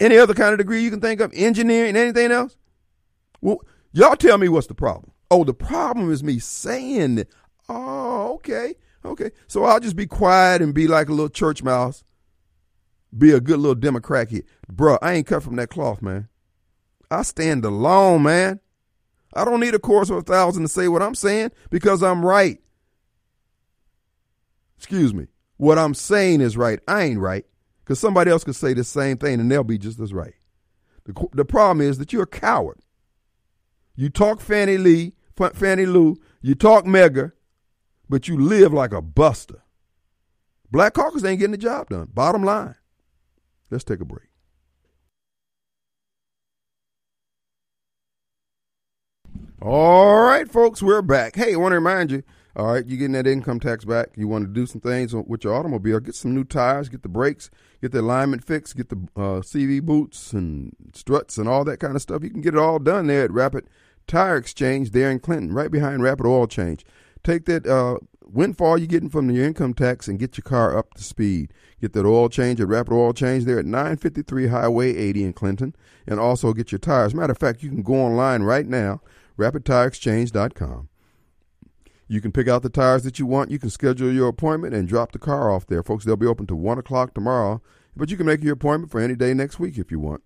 [0.00, 2.56] any other kind of degree you can think of, engineering, anything else.
[3.40, 3.60] Well,
[3.92, 5.12] y'all tell me what's the problem.
[5.30, 7.28] Oh, the problem is me saying that.
[7.68, 8.74] Oh, okay.
[9.04, 9.30] Okay.
[9.46, 12.04] So I'll just be quiet and be like a little church mouse.
[13.16, 14.42] Be a good little Democrat here.
[14.70, 16.28] Bruh, I ain't cut from that cloth, man.
[17.10, 18.60] I stand alone, man.
[19.34, 22.24] I don't need a chorus of a thousand to say what I'm saying because I'm
[22.24, 22.60] right.
[24.76, 25.26] Excuse me.
[25.56, 26.80] What I'm saying is right.
[26.86, 27.44] I ain't right
[27.84, 30.34] because somebody else could say the same thing and they'll be just as right.
[31.04, 32.78] The, the problem is that you're a coward.
[33.96, 35.14] You talk Fannie Lee,
[35.54, 37.32] Fannie Lou, you talk mega,
[38.08, 39.62] but you live like a buster.
[40.70, 42.08] Black caucus ain't getting the job done.
[42.12, 42.74] Bottom line.
[43.70, 44.28] Let's take a break.
[49.60, 51.34] All right, folks, we're back.
[51.34, 52.22] Hey, I want to remind you,
[52.54, 54.10] all right, you're getting that income tax back.
[54.16, 55.98] You want to do some things with your automobile.
[55.98, 57.50] Get some new tires, get the brakes,
[57.82, 61.96] get the alignment fixed, get the uh, CV boots and struts and all that kind
[61.96, 62.22] of stuff.
[62.22, 63.68] You can get it all done there at Rapid
[64.06, 66.84] Tire Exchange there in Clinton, right behind Rapid Oil Change.
[67.28, 70.94] Take that uh, windfall you're getting from your income tax and get your car up
[70.94, 71.52] to speed.
[71.78, 75.76] Get that oil change at Rapid Oil Change there at 953 Highway 80 in Clinton,
[76.06, 77.14] and also get your tires.
[77.14, 79.02] Matter of fact, you can go online right now,
[79.36, 80.88] rapidtireexchange.com.
[82.06, 83.50] You can pick out the tires that you want.
[83.50, 85.82] You can schedule your appointment and drop the car off there.
[85.82, 87.60] Folks, they'll be open to 1 o'clock tomorrow,
[87.94, 90.22] but you can make your appointment for any day next week if you want.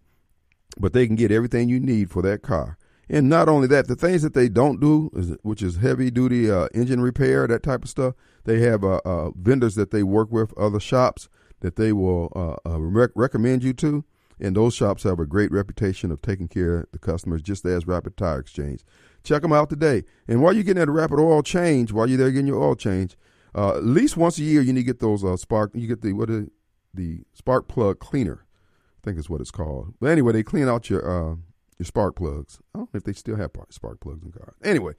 [0.79, 2.79] But they can get everything you need for that car.
[3.09, 6.51] And not only that, the things that they don't do, is, which is heavy duty
[6.51, 10.31] uh, engine repair, that type of stuff, they have uh, uh, vendors that they work
[10.31, 11.29] with, other shops
[11.61, 14.05] that they will uh, uh, rec- recommend you to.
[14.41, 17.87] And those shops have a great reputation of taking care of the customers, just as
[17.87, 18.85] Rapid Tire Exchange.
[19.23, 20.03] Check them out today.
[20.27, 23.17] And while you're getting that rapid oil change, while you're there getting your oil change,
[23.55, 25.71] uh, at least once a year you need to get those spark.
[25.75, 26.49] You get the what are,
[26.93, 29.95] the spark plug cleaner, I think is what it's called.
[30.01, 31.39] But anyway, they clean out your
[31.83, 32.59] your spark plugs.
[32.75, 34.55] I don't know if they still have spark plugs in cars.
[34.63, 34.95] Anyway,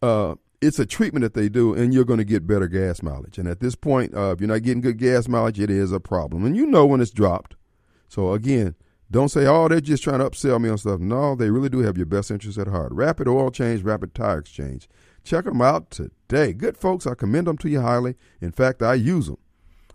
[0.00, 3.36] uh, it's a treatment that they do, and you're going to get better gas mileage.
[3.36, 6.00] And at this point, uh, if you're not getting good gas mileage, it is a
[6.00, 6.44] problem.
[6.44, 7.56] And you know when it's dropped.
[8.08, 8.76] So again,
[9.10, 11.00] don't say, oh, they're just trying to upsell me on stuff.
[11.00, 12.92] No, they really do have your best interest at heart.
[12.92, 14.88] Rapid Oil Change, Rapid Tire Exchange.
[15.24, 16.52] Check them out today.
[16.52, 18.14] Good folks, I commend them to you highly.
[18.40, 19.38] In fact, I use them.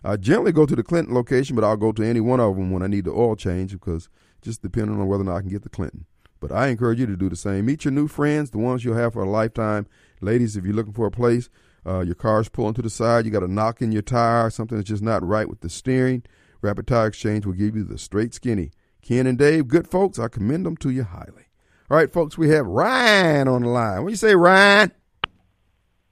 [0.03, 2.71] I generally go to the Clinton location, but I'll go to any one of them
[2.71, 4.10] when I need the oil change because
[4.41, 6.06] just depending on whether or not I can get the Clinton.
[6.39, 7.65] But I encourage you to do the same.
[7.65, 9.88] Meet your new friends, the ones you'll have for a lifetime.
[10.21, 11.49] Ladies, if you're looking for a place,
[11.86, 14.78] uh, your car's pulling to the side, you got a knock in your tire, something
[14.78, 16.23] that's just not right with the steering,
[16.62, 18.71] Rapid Tire Exchange will give you the straight skinny.
[19.02, 21.47] Ken and Dave, good folks, I commend them to you highly.
[21.89, 24.04] All right, folks, we have Ryan on the line.
[24.04, 24.91] Do you say, Ryan?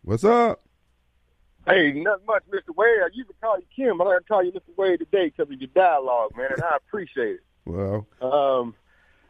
[0.02, 0.64] What's up?
[1.68, 2.74] Hey, not much, Mr.
[2.76, 3.02] Wade.
[3.04, 4.76] I used to call you Kim, but I call you Mr.
[4.78, 7.40] Wade today because of your dialogue, man, and I appreciate it.
[7.68, 8.76] Well, um,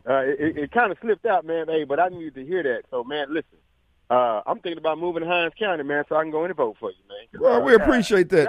[0.08, 1.68] uh, it, it kind of slipped out, man.
[1.68, 2.84] Hey, but I needed to hear that.
[2.92, 3.58] So, man, listen.
[4.10, 6.58] Uh, I'm thinking about moving to Hinds County, man, so I can go in and
[6.58, 7.42] vote for you, man.
[7.42, 8.48] Well, we appreciate that.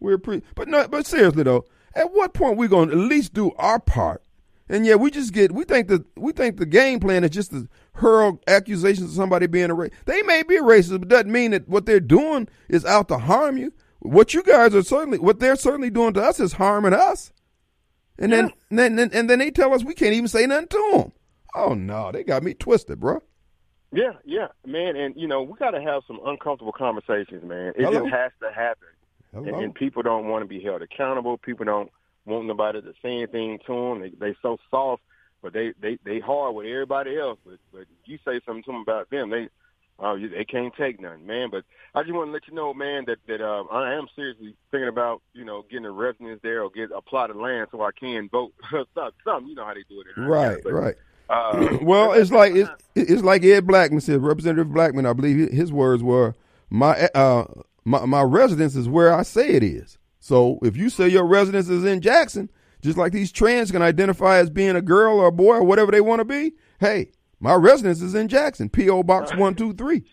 [0.00, 3.52] We appreciate, but no, but seriously though, at what point we gonna at least do
[3.58, 4.22] our part?
[4.68, 7.50] And yeah, we just get we think that we think the game plan is just
[7.52, 9.92] to hurl accusations of somebody being a racist.
[10.04, 13.18] They may be a racist, but doesn't mean that what they're doing is out to
[13.18, 13.72] harm you.
[14.00, 17.32] What you guys are certainly what they're certainly doing to us is harming us.
[18.18, 18.48] And yeah.
[18.70, 21.12] then, then, and then they tell us we can't even say nothing to them.
[21.54, 23.22] Oh no, they got me twisted, bro.
[23.90, 27.72] Yeah, yeah, man, and you know we got to have some uncomfortable conversations, man.
[27.74, 28.00] It Hello?
[28.00, 28.88] just has to happen,
[29.32, 31.38] and, and, people don't want to be held accountable.
[31.38, 31.90] People don't
[32.26, 34.00] want nobody to say anything to them.
[34.00, 35.02] They they so soft,
[35.42, 37.38] but they they they hard with everybody else.
[37.46, 39.48] But but you say something to them about them, they
[40.00, 41.48] Oh, uh, they can't take none, man.
[41.50, 44.54] But I just want to let you know, man, that that uh, I am seriously
[44.70, 47.82] thinking about, you know, getting a residence there or get a plot of land so
[47.82, 48.52] I can vote.
[48.94, 50.20] Something, you know how they do it.
[50.20, 50.94] Right, but, right.
[51.28, 54.22] Uh, well, it's like it's, it's like Ed Blackmon said.
[54.22, 56.34] Representative Blackmon, I believe his words were,
[56.70, 57.44] "My uh,
[57.84, 61.68] my my residence is where I say it is." So if you say your residence
[61.68, 62.50] is in Jackson,
[62.82, 65.90] just like these trans can identify as being a girl or a boy or whatever
[65.90, 69.02] they want to be, hey, my residence is in Jackson, P.O.
[69.02, 70.04] Box 123.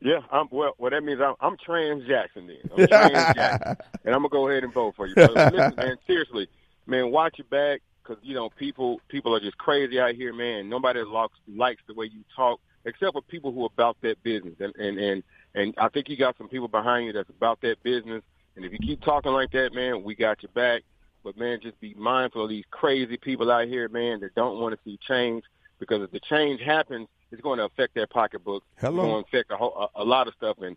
[0.00, 2.58] Yeah, I'm, well, well, that means I'm, I'm trans Jackson then.
[2.70, 3.76] I'm trans Jackson.
[4.04, 5.14] And I'm going to go ahead and vote for you.
[5.16, 6.48] listen, man, seriously,
[6.86, 10.68] man, watch your back because, you know, people people are just crazy out here, man.
[10.68, 14.54] Nobody likes, likes the way you talk except for people who are about that business.
[14.60, 15.22] And, and, and,
[15.54, 18.22] And I think you got some people behind you that's about that business.
[18.54, 20.82] And if you keep talking like that, man, we got your back.
[21.24, 24.74] But man, just be mindful of these crazy people out here, man, that don't want
[24.74, 25.42] to see change.
[25.78, 28.66] Because if the change happens, it's going to affect their pocketbooks.
[28.78, 29.02] Hello.
[29.02, 30.58] It's going to affect a, whole, a, a lot of stuff.
[30.60, 30.76] And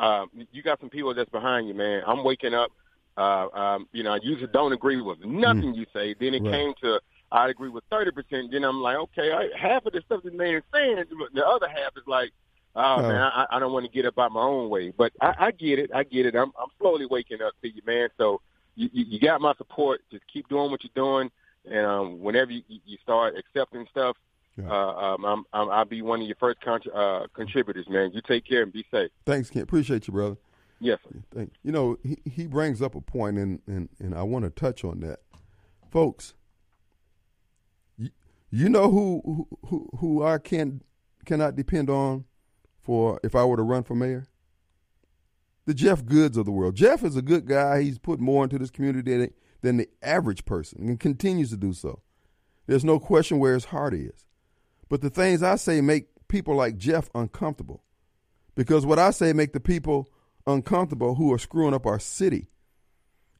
[0.00, 2.02] um, you got some people that's behind you, man.
[2.06, 2.72] I'm waking up.
[3.16, 5.76] Uh, um, you know, I usually don't agree with nothing mm.
[5.76, 6.14] you say.
[6.18, 6.52] Then it right.
[6.52, 7.00] came to
[7.32, 8.50] I agree with thirty percent.
[8.50, 11.68] Then I'm like, okay, I, half of the stuff that man is saying, the other
[11.68, 12.30] half is like,
[12.74, 14.92] oh man, I, I don't want to get up out my own way.
[14.96, 16.34] But I, I get it, I get it.
[16.34, 18.08] I'm I'm slowly waking up to you, man.
[18.18, 18.40] So
[18.74, 20.00] you, you, you got my support.
[20.10, 21.30] Just keep doing what you're doing,
[21.70, 24.16] and um, whenever you, you start accepting stuff.
[24.66, 28.10] Uh, um, I'm, I'm, I'll be one of your first con- uh, contributors, man.
[28.12, 29.10] You take care and be safe.
[29.26, 29.62] Thanks, Ken.
[29.62, 30.36] Appreciate you, brother.
[30.80, 30.98] Yes.
[31.04, 31.22] Sir.
[31.34, 31.72] Thank you.
[31.72, 35.00] know, he, he brings up a point, and, and, and I want to touch on
[35.00, 35.20] that.
[35.90, 36.34] Folks,
[37.98, 38.10] you,
[38.50, 40.82] you know who, who, who I can,
[41.26, 42.24] cannot depend on
[42.80, 44.26] for if I were to run for mayor?
[45.66, 46.74] The Jeff Goods of the world.
[46.74, 47.82] Jeff is a good guy.
[47.82, 51.72] He's put more into this community than, than the average person and continues to do
[51.72, 52.00] so.
[52.66, 54.24] There's no question where his heart is.
[54.90, 57.82] But the things I say make people like Jeff uncomfortable.
[58.54, 60.10] Because what I say make the people
[60.46, 62.48] uncomfortable who are screwing up our city.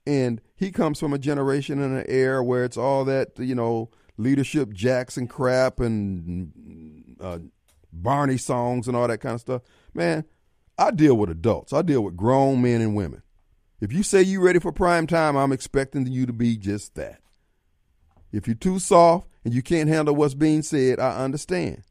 [0.07, 3.91] And he comes from a generation and an era where it's all that, you know,
[4.17, 7.41] leadership Jackson crap and uh,
[7.93, 9.63] Barney songs and all that kind of stuff.
[9.93, 10.25] Man,
[10.79, 11.73] I deal with adults.
[11.73, 13.23] I deal with grown men and women.
[13.81, 17.21] If you say you're ready for prime time, I'm expecting you to be just that.
[18.33, 21.83] If you're too soft and you can't handle what's being said, I understand.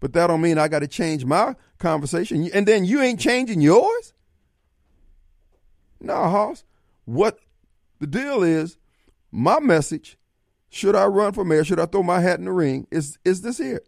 [0.00, 2.48] But that don't mean I got to change my conversation.
[2.52, 4.12] And then you ain't changing yours?
[6.00, 6.64] No, Hoss.
[7.04, 7.38] What
[7.98, 8.78] the deal is,
[9.30, 10.18] my message,
[10.68, 13.42] should I run for mayor, should I throw my hat in the ring, is, is
[13.42, 13.82] this here.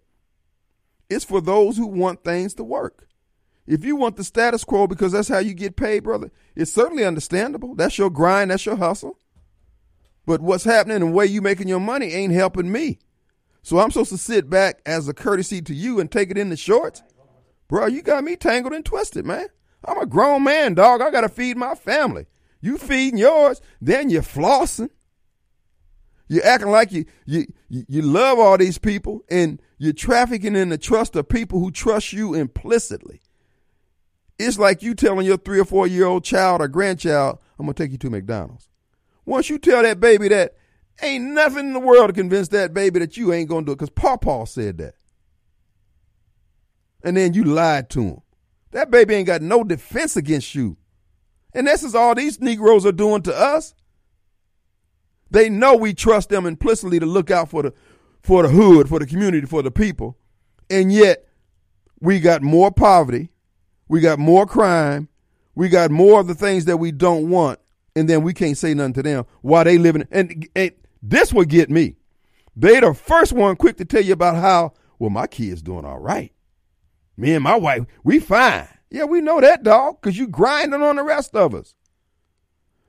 [1.11, 3.09] It's for those who want things to work.
[3.67, 7.05] If you want the status quo because that's how you get paid, brother, it's certainly
[7.05, 7.75] understandable.
[7.75, 9.19] That's your grind, that's your hustle.
[10.29, 12.99] But what's happening and the way you making your money ain't helping me.
[13.63, 16.51] So I'm supposed to sit back as a courtesy to you and take it in
[16.51, 17.03] the shorts?
[17.67, 19.47] Bro, you got me tangled and twisted, man.
[19.87, 21.01] I'm a grown man, dog.
[21.01, 22.27] I got to feed my family.
[22.61, 24.91] You feeding yours, then you're flossing.
[26.29, 30.77] You're acting like you, you you love all these people and you're trafficking in the
[30.77, 33.23] trust of people who trust you implicitly.
[34.39, 37.73] It's like you telling your three or four year old child or grandchild, I'm gonna
[37.73, 38.68] take you to McDonald's.
[39.29, 40.55] Once you tell that baby that,
[41.03, 43.73] ain't nothing in the world to convince that baby that you ain't going to do
[43.73, 44.95] it because Paw said that.
[47.05, 48.23] And then you lied to him.
[48.71, 50.79] That baby ain't got no defense against you.
[51.53, 53.75] And this is all these Negroes are doing to us.
[55.31, 57.75] They know we trust them implicitly to look out for the
[58.23, 60.17] for the hood, for the community, for the people.
[60.71, 61.29] And yet
[62.01, 63.31] we got more poverty,
[63.89, 65.09] we got more crime,
[65.55, 67.61] we got more of the things that we don't want
[67.99, 70.07] and then we can't say nothing to them while they living.
[70.11, 70.71] And, and
[71.03, 71.97] this would get me.
[72.55, 75.99] They the first one quick to tell you about how well my kid's doing all
[75.99, 76.33] right.
[77.17, 78.69] Me and my wife, we fine.
[78.91, 81.75] Yeah, we know that, dog, because you grinding on the rest of us.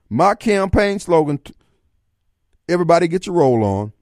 [0.08, 1.40] My campaign slogan:
[2.68, 3.92] Everybody get your roll on,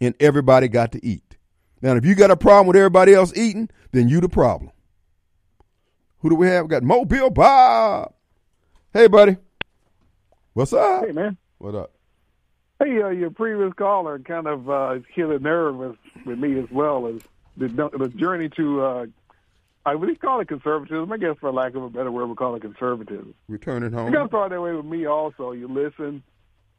[0.00, 1.36] and everybody got to eat.
[1.82, 4.72] Now, if you got a problem with everybody else eating, then you the problem.
[6.18, 6.64] Who do we have?
[6.64, 8.12] We got Mobile Bob.
[8.92, 9.36] Hey, buddy.
[10.54, 11.06] What's up?
[11.06, 11.36] Hey, man.
[11.58, 11.92] What up?
[12.82, 16.68] Hey, uh, your previous caller kind of uh, hit a nerve with, with me as
[16.72, 17.20] well as
[17.56, 19.06] the, the journey to, uh,
[19.86, 21.12] I would call it conservatism.
[21.12, 23.34] I guess for lack of a better word, we call it conservatism.
[23.48, 24.08] Returning home.
[24.08, 25.52] It got started that way with me also.
[25.52, 26.22] You listen,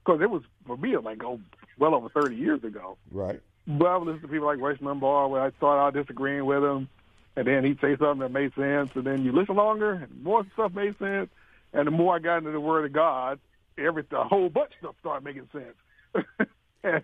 [0.04, 1.40] because it was, for me, it like, oh,
[1.80, 2.98] well over 30 years ago.
[3.10, 3.40] Right.
[3.68, 6.64] But I would listen to people like Rush Limbaugh where I start out disagreeing with
[6.64, 6.90] him,
[7.38, 10.46] and then he'd say something that made sense, and then you listen longer, and more
[10.54, 11.30] stuff made sense.
[11.74, 13.40] And the more I got into the Word of God,
[13.78, 16.50] every a whole bunch of stuff started making sense.
[16.84, 17.04] and,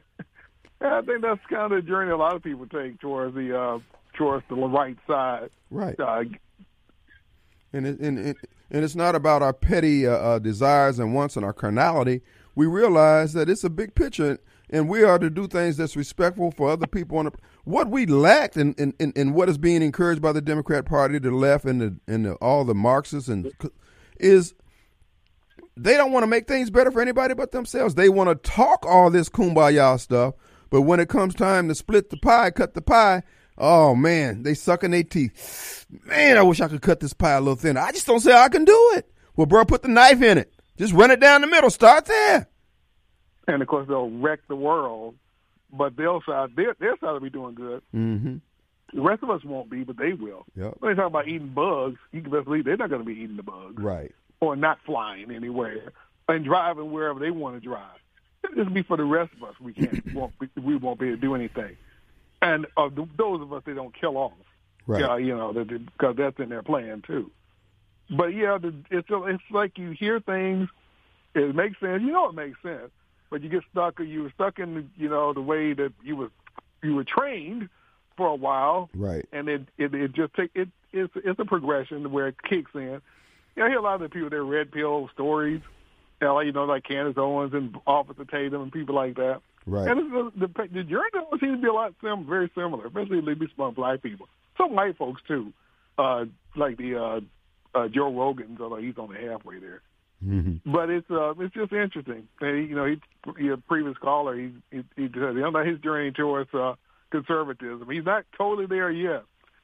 [0.79, 3.79] I think that's kind of the journey a lot of people take towards the uh,
[4.13, 5.49] towards the right side.
[5.71, 5.99] Right.
[5.99, 6.23] Uh,
[7.73, 8.37] and it, and it,
[8.69, 12.21] and it's not about our petty uh, uh, desires and wants and our carnality.
[12.55, 14.39] We realize that it's a big picture,
[14.69, 17.17] and we are to do things that's respectful for other people.
[17.17, 17.31] On
[17.63, 21.19] what we lacked, and in, in, in, what is being encouraged by the Democrat Party,
[21.19, 23.51] the left, and the and the, all the Marxists, and
[24.19, 24.53] is
[25.75, 27.95] they don't want to make things better for anybody but themselves.
[27.95, 30.35] They want to talk all this kumbaya stuff,
[30.69, 33.23] but when it comes time to split the pie, cut the pie,
[33.57, 35.85] oh man, they sucking their teeth.
[36.05, 37.81] Man, I wish I could cut this pie a little thinner.
[37.81, 39.09] I just don't say I can do it.
[39.35, 40.53] Well, bro, put the knife in it.
[40.77, 41.69] Just run it down the middle.
[41.69, 42.47] Start there.
[43.47, 45.15] And of course, they'll wreck the world,
[45.71, 47.81] but their side, their, their side will be doing good.
[47.95, 48.37] Mm-hmm.
[48.93, 50.45] The rest of us won't be, but they will.
[50.55, 50.75] Yep.
[50.79, 53.19] When they talk about eating bugs, you can best believe they're not going to be
[53.19, 53.81] eating the bugs.
[53.81, 54.13] Right.
[54.39, 55.93] Or not flying anywhere
[56.27, 57.99] and driving wherever they want to drive.
[58.43, 59.55] This will be for the rest of us.
[59.59, 60.13] We can't.
[60.13, 60.33] won't,
[60.63, 61.75] we won't be able to do anything.
[62.41, 64.33] And uh, those of us they don't kill off.
[64.85, 65.01] Right.
[65.01, 67.31] Yeah, you know, because that's in their plan too.
[68.09, 70.69] But yeah, the, it's it's like you hear things,
[71.33, 72.01] it makes sense.
[72.01, 72.89] You know, it makes sense,
[73.29, 76.15] but you get stuck, or you were stuck in, you know, the way that you
[76.15, 76.31] were
[76.81, 77.69] you were trained
[78.15, 79.27] for a while, right?
[79.33, 83.01] And it it, it just take it it's it's a progression where it kicks in.
[83.57, 85.61] You know, I hear a lot of the people their red pill stories,
[86.21, 89.41] you know, you know, like Candace Owens and Officer Tatum and people like that.
[89.65, 89.87] Right.
[89.87, 93.25] And the, the, the journey seems to be a lot sim- very similar, especially at
[93.25, 94.27] least among black people.
[94.57, 95.51] Some white folks too,
[95.97, 99.81] uh, like the uh, uh, Joe Rogan's, although he's only halfway there.
[100.23, 100.71] Mm-hmm.
[100.71, 102.27] But it's uh, it's just interesting.
[102.39, 102.99] And, you know, he,
[103.39, 106.75] he a previous caller, he he, he said about his journey towards uh,
[107.11, 107.89] conservatism.
[107.89, 109.23] He's not totally there yet,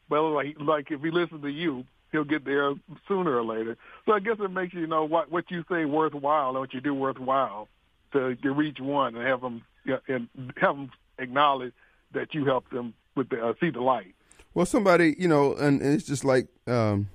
[0.09, 2.74] but like like if he listens to you, he'll get there
[3.07, 3.76] sooner or later.
[4.05, 6.80] So I guess it makes you know what what you say worthwhile and what you
[6.80, 7.68] do worthwhile
[8.14, 9.64] to, reach one and have them
[10.07, 11.74] and have them acknowledge
[12.14, 14.16] that you helped them with the uh, see the light.
[14.53, 17.09] Well, somebody, you know, and, it's just like um,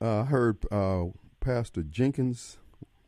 [0.00, 1.04] uh, I heard uh,
[1.40, 2.58] Pastor Jenkins,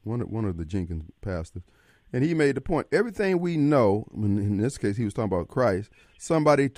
[0.03, 1.63] one of, one of the Jenkins pastors,
[2.11, 5.49] and he made the point: everything we know, in this case, he was talking about
[5.49, 5.91] Christ.
[6.19, 6.71] Somebody,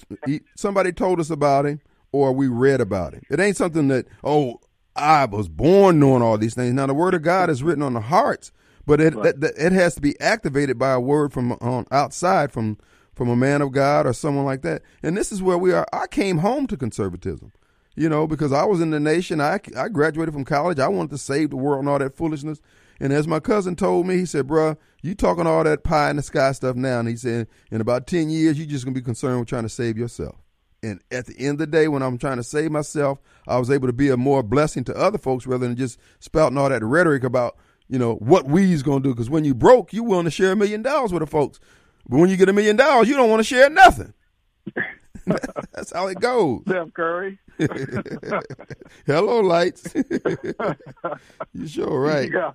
[0.57, 1.81] somebody told us about him,
[2.13, 3.25] or we read about it.
[3.31, 4.61] It ain't something that oh,
[4.97, 6.75] I was born knowing all these things.
[6.75, 8.53] Now, the Word of God is written on the hearts,
[8.87, 9.39] but it right.
[9.41, 12.79] that, it has to be activated by a word from on outside from
[13.15, 14.83] from a man of God or someone like that.
[15.03, 15.87] And this is where we are.
[15.93, 17.53] I came home to conservatism
[17.99, 19.41] you know, because I was in the nation.
[19.41, 20.79] I, I graduated from college.
[20.79, 22.61] I wanted to save the world and all that foolishness.
[23.01, 26.17] And as my cousin told me, he said, bruh, you talking all that pie in
[26.17, 27.01] the sky stuff now.
[27.01, 29.65] And he said, in about 10 years, you're just going to be concerned with trying
[29.65, 30.37] to save yourself.
[30.83, 33.71] And at the end of the day, when I'm trying to save myself, I was
[33.71, 36.85] able to be a more blessing to other folks rather than just spouting all that
[36.85, 37.57] rhetoric about,
[37.89, 39.15] you know, what we's going to do.
[39.15, 41.59] Because when you broke, you willing to share a million dollars with the folks.
[42.09, 44.15] But when you get a million dollars, you don't want to share nothing.
[45.73, 46.63] That's how it goes.
[46.67, 47.39] Steph Curry.
[49.07, 49.93] Hello, lights.
[51.53, 52.31] you sure right.
[52.33, 52.53] Yeah.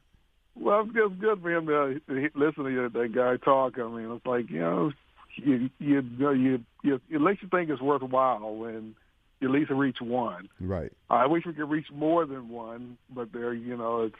[0.55, 1.99] Well, it's just good for him to
[2.36, 3.78] listen to that guy talk.
[3.80, 4.91] I mean, it's like you know,
[5.36, 8.95] you you you, you at least you think it's worthwhile and
[9.39, 10.49] you at least reach one.
[10.59, 10.91] Right.
[11.09, 14.15] I wish we could reach more than one, but there, you know, it's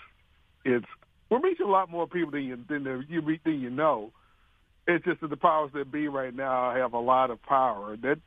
[0.66, 0.86] it's
[1.30, 4.12] we're reaching a lot more people than you than you than you know.
[4.86, 7.96] It's just that the powers that be right now have a lot of power.
[8.02, 8.20] That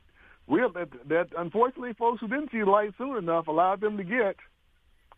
[0.47, 4.37] we that, that unfortunately folks who didn't see light soon enough allowed them to get.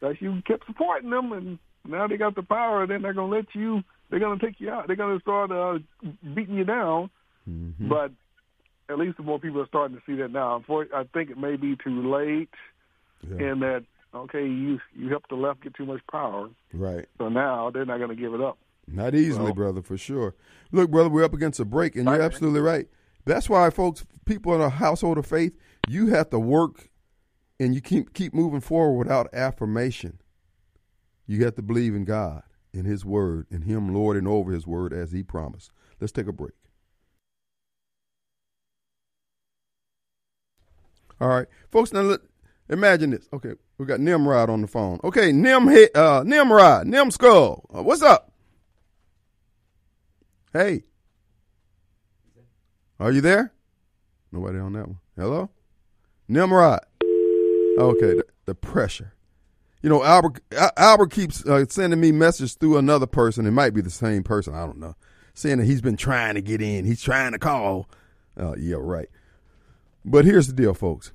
[0.01, 2.85] That you kept supporting them, and now they got the power.
[2.87, 3.81] Then they're gonna let you.
[4.09, 4.87] They're gonna take you out.
[4.87, 5.79] They're gonna start uh,
[6.35, 7.09] beating you down.
[7.49, 7.89] Mm-hmm.
[7.89, 8.11] But
[8.89, 10.63] at least the more people are starting to see that now.
[10.69, 12.49] I think it may be too late,
[13.27, 13.51] yeah.
[13.51, 16.49] in that okay, you you helped the left get too much power.
[16.73, 17.05] Right.
[17.17, 18.57] So now they're not going to give it up.
[18.87, 20.35] Not easily, well, brother, for sure.
[20.71, 22.87] Look, brother, we're up against a break, and you're absolutely right.
[23.25, 25.55] That's why, folks, people in a household of faith,
[25.87, 26.89] you have to work
[27.59, 30.19] and you keep keep moving forward without affirmation.
[31.27, 32.43] You have to believe in God,
[32.73, 35.71] in His Word, in Him lording over His Word as He promised.
[35.99, 36.53] Let's take a break.
[41.21, 41.91] All right, folks.
[41.93, 42.23] Now look,
[42.69, 43.27] imagine this.
[43.33, 44.99] Okay, we got Nimrod on the phone.
[45.03, 48.31] Okay, Nim, uh, Nimrod, Nim Skull, uh, what's up?
[50.53, 50.83] Hey.
[52.99, 53.53] Are you there?
[54.31, 54.99] Nobody on that one.
[55.15, 55.49] Hello?
[56.27, 56.81] Nimrod.
[57.77, 59.13] Okay, the, the pressure.
[59.81, 60.41] You know, Albert
[60.75, 63.45] Albert keeps uh, sending me messages through another person.
[63.45, 64.53] It might be the same person.
[64.53, 64.95] I don't know.
[65.33, 66.83] Saying that he's been trying to get in.
[66.83, 67.87] He's trying to call.
[68.37, 69.07] Uh, yeah, right.
[70.05, 71.11] But here's the deal, folks.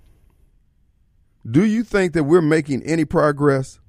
[1.48, 3.80] Do you think that we're making any progress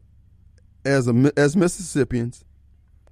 [0.84, 2.44] as a, as Mississippians,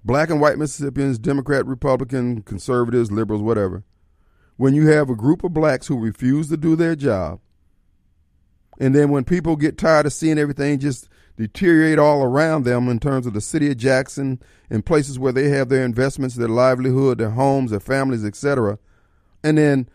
[0.03, 3.83] black and white Mississippians, Democrat, Republican, conservatives, liberals, whatever?
[4.57, 7.39] when you have a group of blacks who refuse to do their job,
[8.79, 11.07] and then when people get tired of seeing everything just
[11.37, 15.49] deteriorate all around them in terms of the city of Jackson and places where they
[15.49, 18.77] have their investments, their livelihood, their homes, their families, etc.,
[19.43, 19.89] and then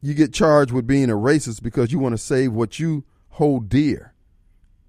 [0.00, 3.68] you get charged with being a racist because you want to save what you hold
[3.68, 4.14] dear.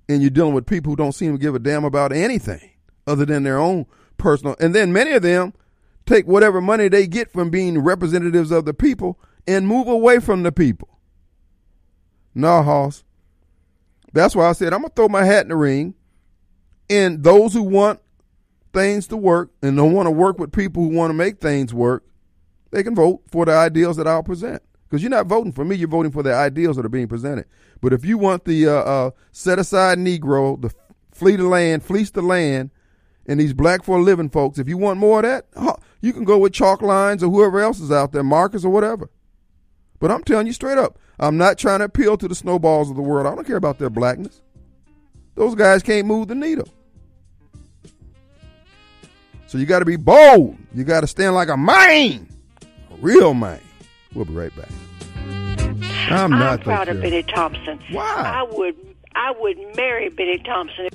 [0.08, 2.72] And you're dealing with people who don't seem to give a damn about anything
[3.06, 3.86] other than their own
[4.18, 4.56] personal.
[4.60, 5.54] And then many of them
[6.06, 10.44] take whatever money they get from being representatives of the people and move away from
[10.44, 11.00] the people.
[12.34, 13.04] No, Hoss.
[14.14, 15.94] That's why I said I'm gonna throw my hat in the ring.
[16.90, 18.00] And those who want
[18.74, 21.74] things to work and don't want to work with people who want to make things
[21.74, 22.04] work,
[22.72, 24.64] they can vote for the ideals that I'll present.
[24.90, 25.76] Because you're not voting for me.
[25.76, 27.46] You're voting for the ideals that are being presented.
[27.80, 30.74] But if you want the uh, uh, set aside Negro, the
[31.12, 32.72] flee the land, fleece the land,
[33.28, 36.24] and these black for a living folks, if you want more of that, you can
[36.24, 39.10] go with chalk lines or whoever else is out there, Marcus or whatever.
[40.00, 42.96] But I'm telling you straight up, I'm not trying to appeal to the snowballs of
[42.96, 43.28] the world.
[43.28, 44.42] I don't care about their blackness.
[45.36, 46.68] Those guys can't move the needle.
[49.48, 50.58] So you got to be bold.
[50.74, 52.30] You got to stand like a man,
[52.92, 53.60] a real man.
[54.14, 54.70] We'll be right back.
[56.12, 57.80] I'm, I'm proud of Bennie Thompson.
[57.92, 58.04] Why?
[58.04, 58.76] I would
[59.16, 60.90] I would marry Bennie Thompson.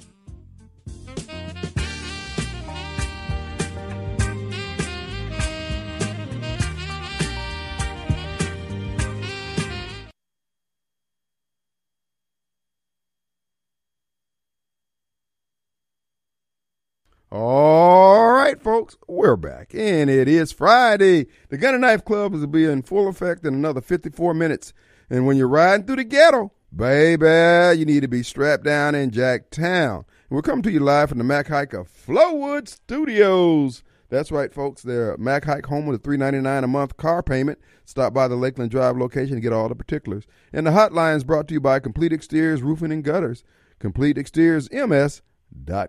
[17.36, 21.26] All right, folks, we're back, and it is Friday.
[21.48, 24.72] The Gun and Knife Club will be in full effect in another 54 minutes.
[25.10, 29.10] And when you're riding through the ghetto, baby, you need to be strapped down in
[29.10, 30.04] Jacktown.
[30.30, 33.82] We're coming to you live from the Mac Haik of Flowood Studios.
[34.10, 34.82] That's right, folks.
[34.82, 37.58] They're Mac Haik home with a $3.99 a month car payment.
[37.84, 40.24] Stop by the Lakeland Drive location to get all the particulars.
[40.52, 43.42] And the hotline is brought to you by Complete Exteriors Roofing and Gutters.
[43.80, 45.20] Complete Exteriors MS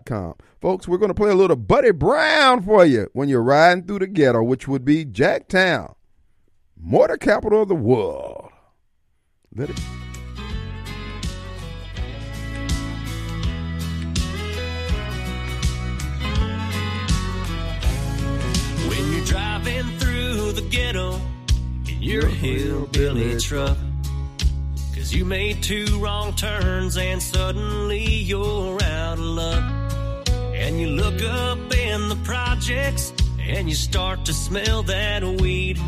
[0.06, 0.36] com.
[0.62, 4.00] Folks, we're going to play a little Buddy Brown for you when you're riding through
[4.00, 5.96] the ghetto, which would be Jacktown,
[6.80, 8.52] mortar capital of the world.
[9.56, 9.80] Let it.
[18.90, 21.20] When you're driving through the ghetto
[21.88, 23.78] in your hillbilly truck
[25.12, 29.64] You made two wrong turns and suddenly you're out of luck.
[30.54, 35.80] And you look up in the projects and you start to smell that weed.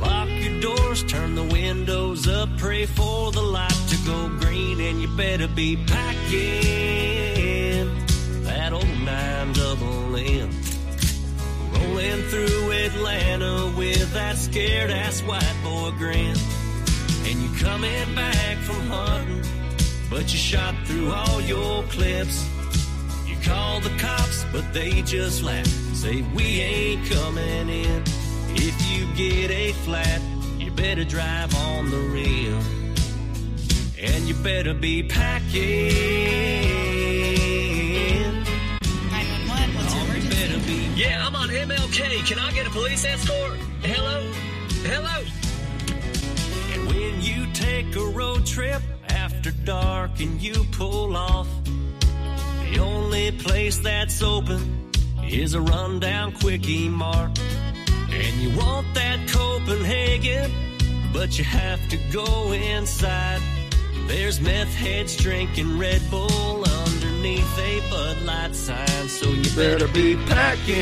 [0.00, 5.00] Lock your doors, turn the windows up, pray for the light to go green, and
[5.00, 6.34] you better be packing
[8.42, 10.50] that old nine double M.
[11.72, 16.36] Rolling through Atlanta with that scared ass white boy grin
[17.64, 19.42] coming back from hunting,
[20.10, 22.46] but you shot through all your clips.
[23.26, 28.02] You call the cops, but they just laugh, say we ain't coming in.
[28.50, 30.20] If you get a flat,
[30.58, 32.62] you better drive on the rim,
[33.98, 36.34] and you better be packing.
[40.96, 42.24] Yeah, I'm on MLK.
[42.24, 43.58] Can I get a police escort?
[43.82, 44.30] Hello?
[44.84, 45.43] Hello?
[46.86, 51.48] When you take a road trip after dark and you pull off,
[52.70, 54.90] the only place that's open
[55.24, 57.38] is a rundown quickie mart.
[58.10, 60.50] And you want that Copenhagen,
[61.12, 63.40] but you have to go inside.
[64.06, 70.16] There's meth heads drinking Red Bull underneath a Bud Light sign, so you better be
[70.26, 70.74] packing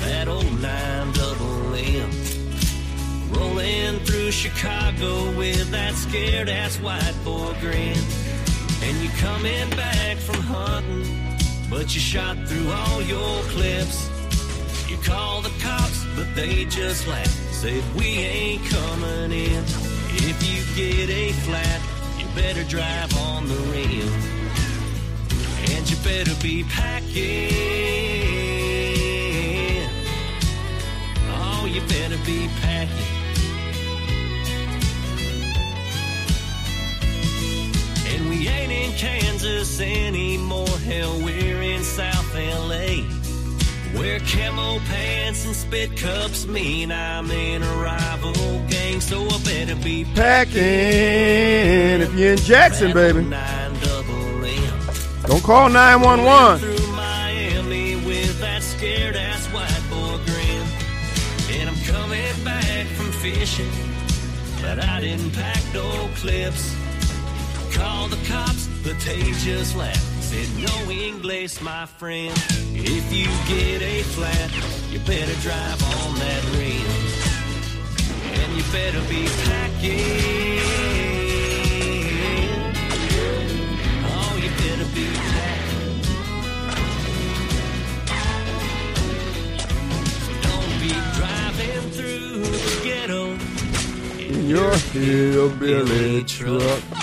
[0.00, 0.92] that old nine.
[3.34, 7.96] Rolling through Chicago with that scared ass white boy grin.
[8.82, 11.38] And you're coming back from hunting,
[11.70, 14.08] but you shot through all your clips.
[14.90, 19.64] You call the cops, but they just laugh, say we ain't coming in.
[20.14, 21.80] If you get a flat,
[22.18, 24.12] you better drive on the rim.
[25.74, 28.11] And you better be packing.
[39.72, 40.68] Kansas anymore.
[40.84, 43.04] Hell, we're in South LA.
[43.98, 48.32] Where camo pants and spit cups mean I'm in a rival
[48.68, 50.62] gang, so I better be Packing.
[50.62, 54.80] If you're in Jackson, baby, Nine double M.
[55.26, 56.58] don't call 911.
[56.58, 60.66] Through Miami with that scared ass white boy grin.
[61.60, 63.70] And I'm coming back from fishing,
[64.62, 66.71] but I didn't pack no clips.
[68.82, 70.22] The they just laughed.
[70.24, 72.34] Said no English, my friend.
[72.74, 74.50] If you get a flat,
[74.90, 76.86] you better drive on that rim.
[78.40, 80.58] And you better be packing.
[84.04, 86.02] Oh, you better be packing.
[90.24, 93.38] So don't be driving through the ghetto
[94.18, 97.01] In your hillbilly truck.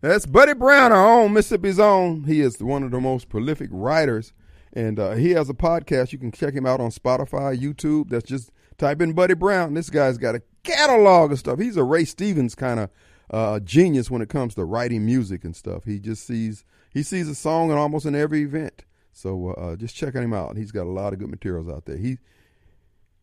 [0.00, 2.24] That's Buddy Brown, our own Mississippi's own.
[2.24, 4.32] He is one of the most prolific writers
[4.72, 6.12] And uh, he has a podcast.
[6.12, 8.08] You can check him out on Spotify, YouTube.
[8.08, 9.74] That's just type in Buddy Brown.
[9.74, 11.58] This guy's got a catalog of stuff.
[11.58, 12.90] He's a Ray Stevens kind of
[13.30, 15.84] uh, genius when it comes to writing music and stuff.
[15.84, 18.84] He just sees he sees a song in almost in every event.
[19.12, 20.56] So uh, just checking him out.
[20.56, 21.96] He's got a lot of good materials out there.
[21.96, 22.18] He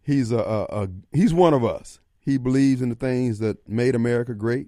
[0.03, 1.99] he's a, a, a he's one of us.
[2.19, 4.67] He believes in the things that made America great,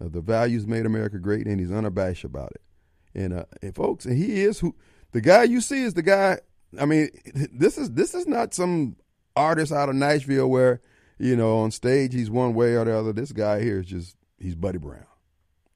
[0.00, 2.60] uh, the values made America great, and he's unabashed about it.
[3.14, 4.74] And, uh, and folks, and he is who
[5.12, 6.40] the guy you see is the guy.
[6.78, 7.08] I mean,
[7.52, 8.96] this is this is not some
[9.34, 10.80] artist out of Nashville where
[11.18, 13.12] you know on stage he's one way or the other.
[13.12, 15.06] This guy here is just he's Buddy Brown,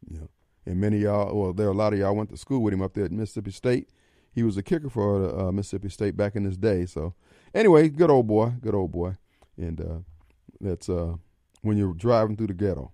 [0.08, 0.28] you know.
[0.66, 2.82] And many y'all, well, there are a lot of y'all went to school with him
[2.82, 3.88] up there at Mississippi State.
[4.32, 6.84] He was a kicker for uh, Mississippi State back in his day.
[6.84, 7.14] So
[7.54, 9.16] anyway, good old boy, good old boy,
[9.56, 9.98] and uh,
[10.60, 11.14] that's uh,
[11.62, 12.92] when you're driving through the ghetto.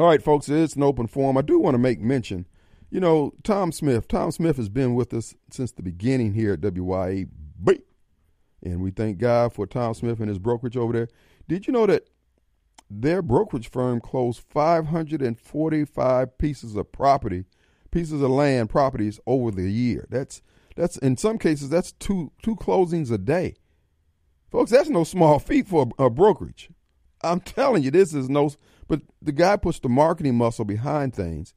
[0.00, 1.36] All right, folks, it's an open forum.
[1.36, 2.46] I do want to make mention,
[2.88, 4.08] you know, Tom Smith.
[4.08, 7.28] Tom Smith has been with us since the beginning here at WYAB.
[8.62, 11.08] And we thank God for Tom Smith and his brokerage over there.
[11.48, 12.08] Did you know that
[12.88, 17.44] their brokerage firm closed 545 pieces of property,
[17.90, 20.06] pieces of land properties over the year?
[20.08, 20.40] That's
[20.76, 23.54] that's in some cases that's two two closings a day.
[24.50, 26.70] Folks, that's no small feat for a, a brokerage.
[27.22, 28.50] I'm telling you, this is no.
[28.90, 31.54] But the guy puts the marketing muscle behind things,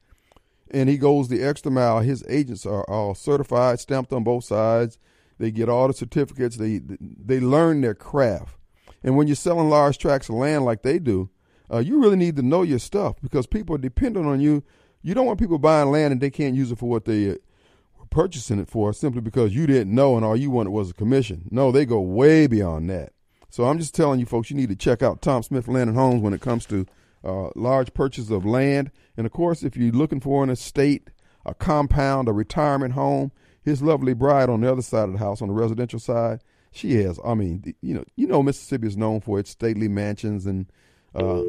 [0.69, 2.01] and he goes the extra mile.
[2.01, 4.99] His agents are all certified, stamped on both sides.
[5.39, 6.57] They get all the certificates.
[6.57, 8.59] They they learn their craft.
[9.01, 11.31] And when you're selling large tracts of land like they do,
[11.73, 14.63] uh, you really need to know your stuff because people are dependent on you.
[15.01, 17.35] You don't want people buying land and they can't use it for what they uh,
[17.97, 20.93] were purchasing it for simply because you didn't know and all you wanted was a
[20.93, 21.47] commission.
[21.49, 23.11] No, they go way beyond that.
[23.49, 25.97] So I'm just telling you folks, you need to check out Tom Smith Land and
[25.97, 26.85] Homes when it comes to
[27.23, 28.91] uh, large purchase of land.
[29.17, 31.09] And of course, if you're looking for an estate,
[31.45, 35.41] a compound, a retirement home, his lovely bride on the other side of the house,
[35.41, 37.19] on the residential side, she has.
[37.23, 40.65] I mean, you know, you know, Mississippi is known for its stately mansions and
[41.15, 41.43] uh,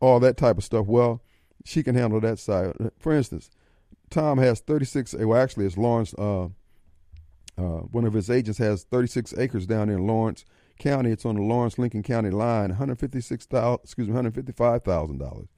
[0.00, 0.86] all that type of stuff.
[0.86, 1.22] Well,
[1.64, 2.74] she can handle that side.
[2.98, 3.50] For instance,
[4.10, 5.14] Tom has 36.
[5.14, 6.14] Well, actually, it's Lawrence.
[6.14, 6.48] Uh,
[7.56, 10.44] uh, one of his agents has 36 acres down in Lawrence
[10.78, 11.10] County.
[11.10, 12.70] It's on the Lawrence Lincoln County line.
[12.70, 15.48] 156,000, excuse me, 155,000 dollars.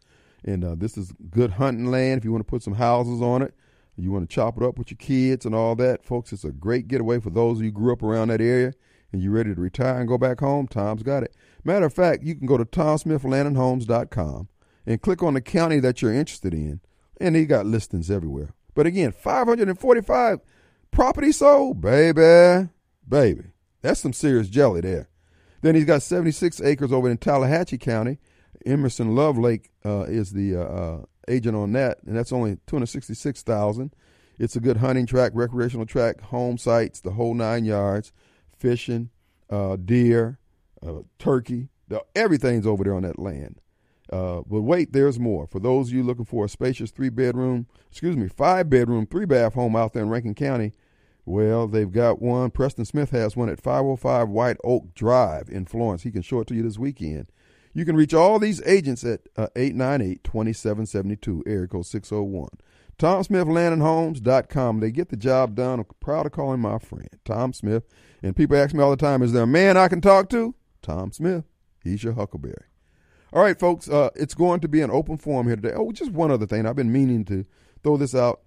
[0.45, 2.19] And uh, this is good hunting land.
[2.19, 3.55] If you want to put some houses on it,
[3.97, 6.33] you want to chop it up with your kids and all that, folks.
[6.33, 8.73] It's a great getaway for those of you who grew up around that area
[9.13, 10.67] and you're ready to retire and go back home.
[10.67, 11.37] Tom's got it.
[11.65, 14.49] Matter of fact, you can go to tomsmithlandandhomes.com
[14.87, 16.81] and click on the county that you're interested in,
[17.21, 18.55] and he got listings everywhere.
[18.75, 20.41] But again, 545
[20.91, 22.69] Property sold, baby,
[23.09, 23.45] baby.
[23.83, 25.09] That's some serious jelly there.
[25.63, 28.19] Then he's got 76 acres over in Tallahatchie County.
[28.67, 33.95] Emerson Lovelake uh, is the uh, uh, agent on that, and that's only 266,000.
[34.39, 38.13] It's a good hunting track, recreational track, home sites, the whole nine yards,
[38.59, 39.11] fishing,
[39.51, 40.39] uh, deer,
[40.87, 41.69] uh, turkey.
[41.89, 43.61] The, everything's over there on that land.
[44.11, 45.47] Uh, but wait, there's more.
[45.47, 49.27] For those of you looking for a spacious three bedroom, excuse me, five bedroom, three
[49.27, 50.73] bath home out there in Rankin County,
[51.31, 52.51] well, they've got one.
[52.51, 56.03] Preston Smith has one at 505 White Oak Drive in Florence.
[56.03, 57.29] He can show it to you this weekend.
[57.73, 62.49] You can reach all these agents at uh, 898 2772, area code 601.
[62.99, 64.81] TomSmithLandandHomes.com.
[64.81, 65.81] They get the job done.
[65.81, 67.85] I'm proud to call him my friend, Tom Smith.
[68.23, 70.55] And people ask me all the time, is there a man I can talk to?
[70.83, 71.45] Tom Smith.
[71.83, 72.65] He's your huckleberry.
[73.33, 75.73] All right, folks, uh, it's going to be an open forum here today.
[75.75, 76.67] Oh, just one other thing.
[76.67, 77.47] I've been meaning to
[77.83, 78.41] throw this out.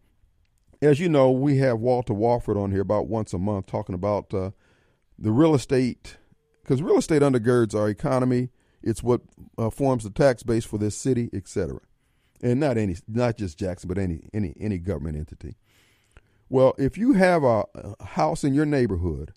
[0.83, 4.33] As you know, we have Walter Walford on here about once a month talking about
[4.33, 4.51] uh,
[5.17, 6.17] the real estate,
[6.61, 8.49] because real estate undergirds our economy.
[8.81, 9.21] It's what
[9.57, 11.79] uh, forms the tax base for this city, etc.
[12.41, 15.55] And not any, not just Jackson, but any any any government entity.
[16.49, 17.63] Well, if you have a,
[18.03, 19.31] house in your neighborhood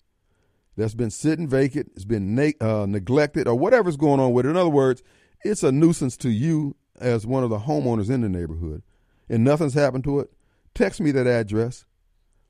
[0.75, 4.49] that's been sitting vacant, it's been uh, neglected, or whatever's going on with it.
[4.49, 5.01] In other words,
[5.45, 8.83] it's a nuisance to you as one of the homeowners in the neighborhood,
[9.29, 10.29] and nothing's happened to it,
[10.77, 11.85] text me that address,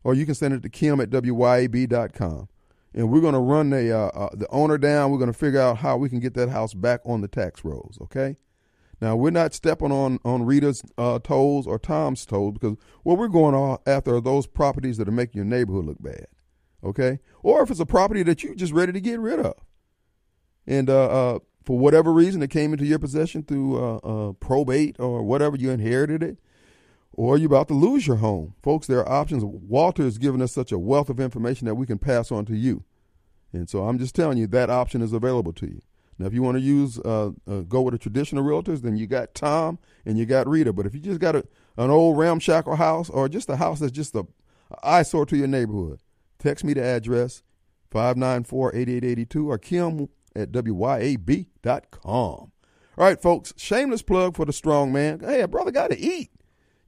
[0.04, 2.50] or you can send it to kim at wyab.com.
[2.94, 5.12] And we're going to run the uh, uh, the owner down.
[5.12, 7.64] We're going to figure out how we can get that house back on the tax
[7.64, 7.98] rolls.
[8.02, 8.38] Okay.
[9.00, 13.28] Now we're not stepping on on Rita's uh, toes or Tom's toes because what we're
[13.28, 16.28] going after are those properties that are making your neighborhood look bad.
[16.84, 17.20] Okay.
[17.44, 19.54] Or if it's a property that you're just ready to get rid of,
[20.66, 25.22] and uh, uh, for whatever reason it came into your possession through uh, probate or
[25.22, 26.38] whatever you inherited it,
[27.14, 28.54] or you're about to lose your home.
[28.62, 29.44] Folks, there are options.
[29.44, 32.56] Walter has given us such a wealth of information that we can pass on to
[32.56, 32.84] you.
[33.54, 35.82] And so I'm just telling you that option is available to you.
[36.20, 39.06] Now, if you want to use uh, uh, go with the traditional realtors, then you
[39.06, 40.74] got Tom and you got Rita.
[40.74, 41.44] But if you just got a,
[41.78, 44.26] an old ramshackle house or just a house that's just a,
[44.84, 46.00] eyesore to your neighborhood.
[46.40, 47.44] Text me the address
[47.92, 52.08] 594-8882 or Kim at WYAB.com.
[52.10, 52.52] All
[52.96, 55.20] right, folks, shameless plug for the strong man.
[55.20, 56.32] Hey, a brother got to eat.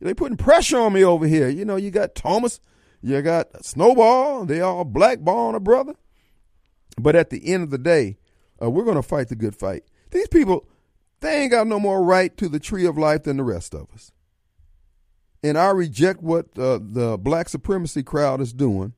[0.01, 1.49] They putting pressure on me over here.
[1.49, 2.59] You know, you got Thomas,
[3.01, 4.45] you got Snowball.
[4.45, 5.95] They all blackballing a brother.
[6.97, 8.17] But at the end of the day,
[8.61, 9.83] uh, we're going to fight the good fight.
[10.11, 10.67] These people,
[11.19, 13.87] they ain't got no more right to the tree of life than the rest of
[13.93, 14.11] us.
[15.41, 18.93] And I reject what uh, the black supremacy crowd is doing,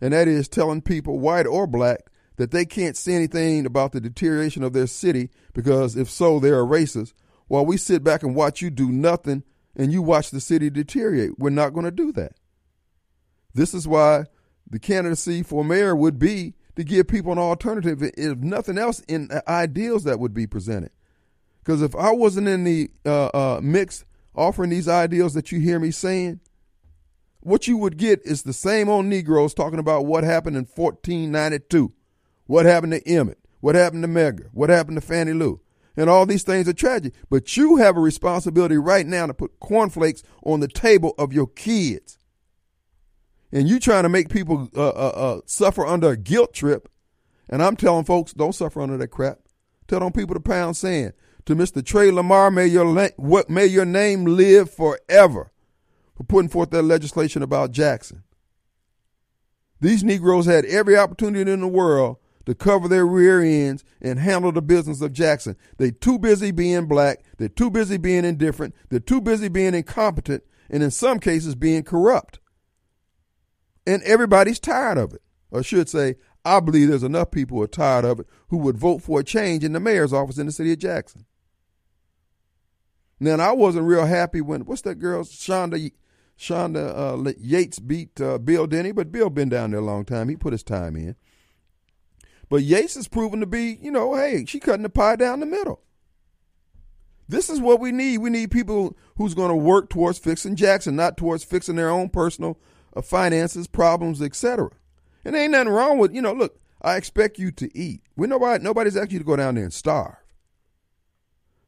[0.00, 4.00] and that is telling people, white or black, that they can't say anything about the
[4.00, 7.12] deterioration of their city because if so, they're a racist,
[7.46, 9.44] while we sit back and watch you do nothing
[9.78, 11.38] and you watch the city deteriorate.
[11.38, 12.32] We're not going to do that.
[13.54, 14.26] This is why
[14.68, 19.30] the candidacy for mayor would be to give people an alternative, if nothing else, in
[19.48, 20.90] ideals that would be presented.
[21.60, 24.04] Because if I wasn't in the uh, uh, mix
[24.34, 26.40] offering these ideals that you hear me saying,
[27.40, 31.92] what you would get is the same old Negroes talking about what happened in 1492,
[32.46, 35.60] what happened to Emmett, what happened to Medgar, what happened to Fannie Lou.
[35.98, 37.12] And all these things are tragic.
[37.28, 41.48] But you have a responsibility right now to put cornflakes on the table of your
[41.48, 42.18] kids
[43.52, 46.88] and you trying to make people uh, uh, uh, suffer under a guilt trip,
[47.48, 49.38] and I'm telling folks, don't suffer under that crap.
[49.86, 51.14] Tell them people to pound sand.
[51.46, 51.82] To Mr.
[51.82, 55.50] Trey Lamar, may your la- what may your name live forever
[56.14, 58.22] for putting forth that legislation about Jackson.
[59.80, 62.18] These Negroes had every opportunity in the world
[62.48, 65.54] to cover their rear ends and handle the business of Jackson.
[65.76, 67.22] They're too busy being black.
[67.36, 68.74] They're too busy being indifferent.
[68.88, 72.40] They're too busy being incompetent, and in some cases, being corrupt.
[73.86, 75.20] And everybody's tired of it.
[75.50, 78.78] Or should say, I believe there's enough people who are tired of it who would
[78.78, 81.26] vote for a change in the mayor's office in the city of Jackson.
[83.20, 85.92] Now, I wasn't real happy when, what's that girl, Shanda,
[86.38, 90.30] Shanda uh, Yates beat uh, Bill Denny, but Bill been down there a long time.
[90.30, 91.14] He put his time in.
[92.48, 95.46] But Yates is proven to be, you know, hey, she cutting the pie down the
[95.46, 95.82] middle.
[97.28, 98.18] This is what we need.
[98.18, 102.08] We need people who's going to work towards fixing Jackson, not towards fixing their own
[102.08, 102.58] personal
[102.94, 104.70] of finances, problems, etc.
[105.24, 108.02] And ain't nothing wrong with, you know, look, I expect you to eat.
[108.16, 110.16] We nobody nobody's asking you to go down there and starve.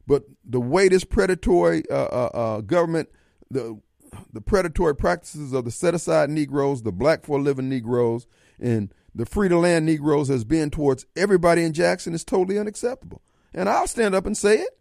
[0.07, 3.11] But the way this predatory uh, uh, uh, government,
[3.51, 3.79] the
[4.33, 8.27] the predatory practices of the set aside Negroes, the black for living Negroes,
[8.59, 13.23] and the free to land Negroes has been towards everybody in Jackson is totally unacceptable.
[13.53, 14.79] And I'll stand up and say it.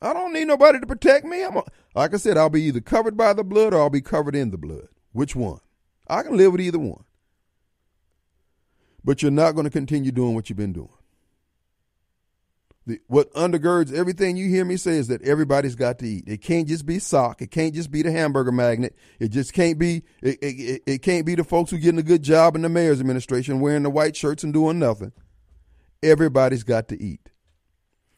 [0.00, 1.42] I don't need nobody to protect me.
[1.42, 1.62] I'm a,
[1.94, 4.50] like I said, I'll be either covered by the blood or I'll be covered in
[4.50, 4.88] the blood.
[5.12, 5.60] Which one?
[6.06, 7.04] I can live with either one.
[9.02, 10.88] But you're not going to continue doing what you've been doing.
[12.86, 16.24] The, what undergirds everything you hear me say is that everybody's got to eat.
[16.28, 17.42] It can't just be sock.
[17.42, 18.94] It can't just be the hamburger magnet.
[19.18, 20.04] It just can't be.
[20.22, 23.00] It, it, it can't be the folks who getting a good job in the mayor's
[23.00, 25.12] administration wearing the white shirts and doing nothing.
[26.02, 27.30] Everybody's got to eat.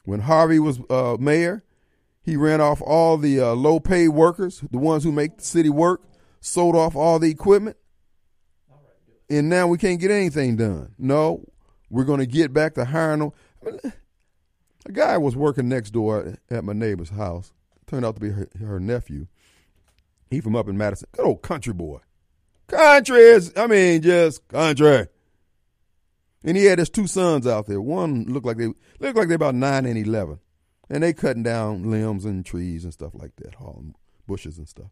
[0.04, 1.64] When Harvey was uh, mayor,
[2.20, 5.70] he ran off all the uh, low paid workers, the ones who make the city
[5.70, 6.02] work,
[6.40, 7.78] sold off all the equipment.
[9.30, 10.94] And now we can't get anything done.
[10.98, 11.44] No,
[11.88, 13.92] we're going to get back to hiring them.
[14.86, 17.52] A guy was working next door at my neighbor's house.
[17.86, 19.26] Turned out to be her, her nephew.
[20.30, 21.08] He from up in Madison.
[21.12, 22.00] Good old country boy.
[22.66, 25.06] Country is, I mean, just country.
[26.44, 27.80] And he had his two sons out there.
[27.80, 30.38] One looked like they looked like they're about nine and eleven
[30.90, 33.94] and they cutting down limbs and trees and stuff like that, hauling
[34.26, 34.90] bushes and stuff.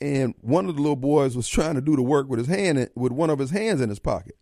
[0.00, 2.90] And one of the little boys was trying to do the work with his hand,
[2.94, 4.36] with one of his hands in his pocket.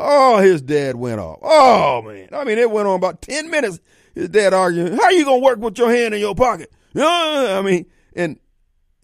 [0.00, 1.40] Oh, his dad went off.
[1.42, 3.80] Oh man, I mean, it went on about ten minutes.
[4.14, 7.86] His dad arguing, "How you gonna work with your hand in your pocket?" I mean,
[8.14, 8.38] and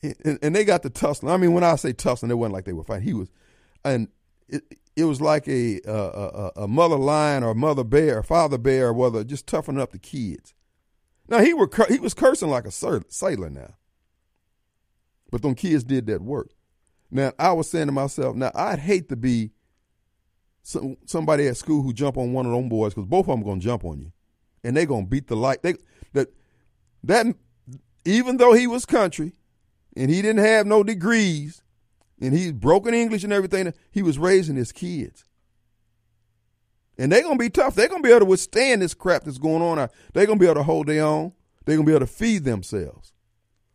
[0.02, 1.32] and, and they got the tussling.
[1.32, 3.06] I mean, when I say tussling, it wasn't like they were fighting.
[3.06, 3.28] He was,
[3.84, 4.08] and
[4.48, 4.62] it,
[4.96, 8.92] it was like a, a, a mother lion or mother bear, a father bear, or
[8.92, 10.54] whether just toughening up the kids.
[11.28, 13.74] Now he were he was cursing like a sailor now.
[15.30, 16.50] But them kids did that work.
[17.10, 19.50] Now I was saying to myself, now I'd hate to be
[20.64, 23.44] some, somebody at school who jump on one of them boys because both of them
[23.44, 24.10] gonna jump on you,
[24.64, 25.62] and they gonna beat the light.
[25.62, 25.74] They
[26.14, 26.28] that
[27.04, 27.26] that
[28.04, 29.34] even though he was country,
[29.96, 31.62] and he didn't have no degrees,
[32.20, 35.24] and he's broken English and everything, he was raising his kids.
[36.96, 37.74] And they're gonna be tough.
[37.74, 39.88] They're gonna be able to withstand this crap that's going on.
[40.14, 41.32] They're gonna be able to hold their own.
[41.64, 43.12] They're gonna be able to feed themselves.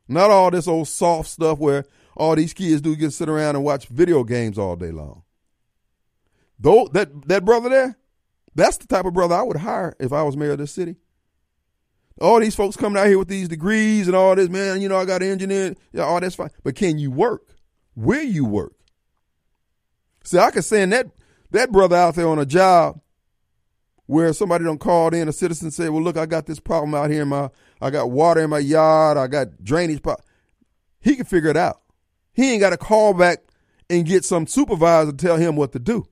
[0.07, 1.85] Not all this old soft stuff where
[2.17, 5.21] all these kids do get sit around and watch video games all day long.
[6.59, 7.97] Though that that brother there,
[8.55, 10.97] that's the type of brother I would hire if I was mayor of this city.
[12.21, 14.97] All these folks coming out here with these degrees and all this, man, you know,
[14.97, 16.49] I got an engineer, yeah, all that's fine.
[16.63, 17.49] But can you work?
[17.99, 18.73] where you work.
[20.23, 21.07] See, I could send that
[21.51, 23.01] that brother out there on a job
[24.05, 27.09] where somebody don't called in, a citizen said, "Well, look, I got this problem out
[27.09, 27.49] here in my,
[27.81, 30.15] I got water in my yard, I got drainage." Pro-.
[30.99, 31.81] He can figure it out.
[32.33, 33.39] He ain't got to call back
[33.89, 36.05] and get some supervisor to tell him what to do.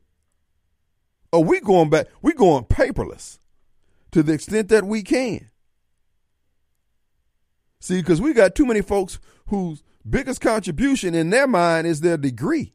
[1.33, 3.39] Oh, we going back, we going paperless
[4.11, 5.49] to the extent that we can.
[7.79, 12.17] See, because we got too many folks whose biggest contribution in their mind is their
[12.17, 12.73] degree.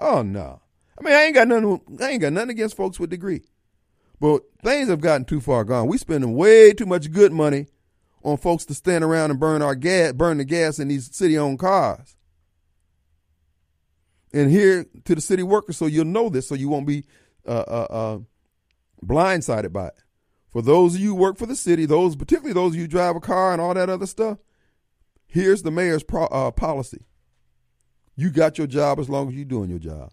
[0.00, 0.62] Oh no.
[0.98, 1.80] I mean, I ain't got nothing.
[2.00, 3.42] I ain't got nothing against folks with degree,
[4.20, 5.86] but things have gotten too far gone.
[5.86, 7.66] We spending way too much good money
[8.22, 11.58] on folks to stand around and burn our gas, burn the gas in these city-owned
[11.58, 12.16] cars.
[14.32, 17.04] And here to the city workers, so you'll know this, so you won't be
[17.46, 18.18] uh, uh, uh,
[19.04, 19.94] blindsided by it.
[20.50, 22.88] For those of you who work for the city, those particularly those of you who
[22.88, 24.38] drive a car and all that other stuff,
[25.26, 27.04] here's the mayor's pro, uh, policy.
[28.16, 30.12] You got your job as long as you're doing your job.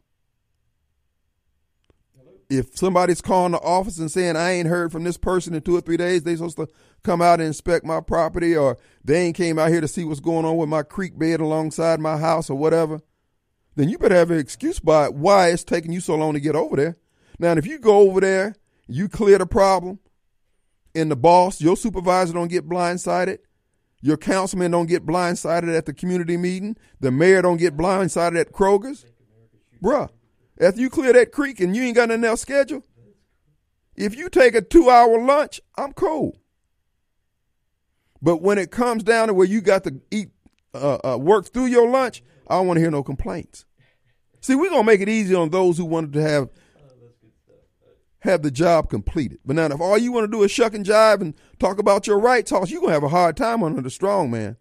[2.49, 5.75] If somebody's calling the office and saying I ain't heard from this person in two
[5.75, 6.69] or three days, they supposed to
[7.03, 10.21] come out and inspect my property, or they ain't came out here to see what's
[10.21, 13.01] going on with my creek bed alongside my house or whatever.
[13.75, 16.55] Then you better have an excuse by why it's taking you so long to get
[16.55, 16.97] over there.
[17.39, 18.55] Now, if you go over there,
[18.87, 19.99] you clear the problem,
[20.95, 23.39] and the boss, your supervisor don't get blindsided,
[24.01, 28.51] your councilman don't get blindsided at the community meeting, the mayor don't get blindsided at
[28.51, 29.05] Kroger's,
[29.81, 30.09] bruh,
[30.59, 32.83] after you clear that creek and you ain't got nothing else scheduled,
[33.95, 36.37] if you take a two hour lunch, I'm cool.
[38.21, 40.29] But when it comes down to where you got to eat,
[40.73, 43.65] uh, uh, work through your lunch, I don't want to hear no complaints.
[44.41, 46.49] See, we're gonna make it easy on those who wanted to have
[48.19, 49.39] have the job completed.
[49.45, 52.07] But now, if all you want to do is shuck and jive and talk about
[52.07, 54.57] your rights, you're going to have a hard time under the strong man.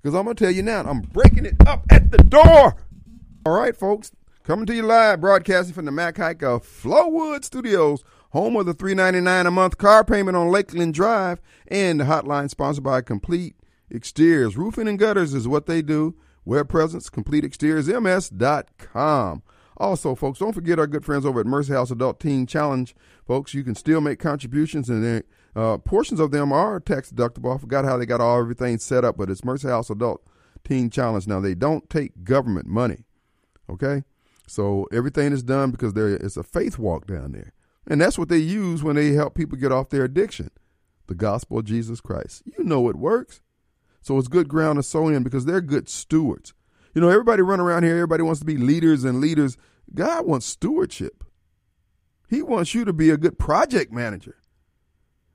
[0.00, 2.76] Because I'm going to tell you now, I'm breaking it up at the door.
[3.46, 4.12] All right, folks,
[4.42, 8.74] coming to you live, broadcasting from the Mac Haik of Flowood Studios, home of the
[8.74, 13.54] 399 a month car payment on Lakeland Drive, and the hotline sponsored by Complete
[13.92, 14.56] Exteriors.
[14.56, 16.16] Roofing and gutters is what they do.
[16.44, 19.42] Web presence, CompleteExteriorsMS.com.
[19.76, 22.94] Also, folks, don't forget our good friends over at Mercy House Adult Teen Challenge.
[23.26, 25.22] Folks, you can still make contributions, and
[25.56, 27.54] uh, portions of them are tax deductible.
[27.54, 30.22] I forgot how they got all everything set up, but it's Mercy House Adult
[30.64, 31.26] Teen Challenge.
[31.26, 33.04] Now, they don't take government money,
[33.68, 34.04] okay?
[34.46, 37.52] So everything is done because there is a faith walk down there.
[37.86, 40.50] And that's what they use when they help people get off their addiction
[41.08, 42.42] the gospel of Jesus Christ.
[42.46, 43.40] You know it works.
[44.00, 46.54] So it's good ground to sow in because they're good stewards.
[46.94, 49.56] You know, everybody run around here, everybody wants to be leaders and leaders.
[49.94, 51.24] God wants stewardship.
[52.28, 54.36] He wants you to be a good project manager.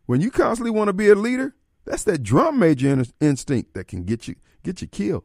[0.05, 1.55] When you constantly want to be a leader,
[1.85, 5.23] that's that drum major in- instinct that can get you get you killed.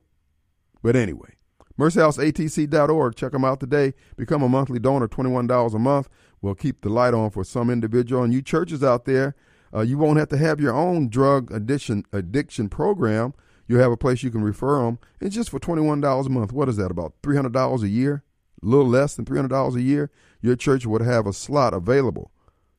[0.83, 1.35] But anyway,
[1.78, 3.14] mercyhouseatc.org.
[3.14, 3.95] Check them out today.
[4.16, 6.09] Become a monthly donor, $21 a month.
[6.41, 8.22] We'll keep the light on for some individual.
[8.22, 9.35] And you churches out there,
[9.74, 13.35] uh, you won't have to have your own drug addiction addiction program.
[13.66, 14.98] You have a place you can refer them.
[15.20, 16.52] It's just for $21 a month.
[16.52, 18.22] What is that, about $300 a year?
[18.62, 20.10] A little less than $300 a year?
[20.40, 22.30] Your church would have a slot available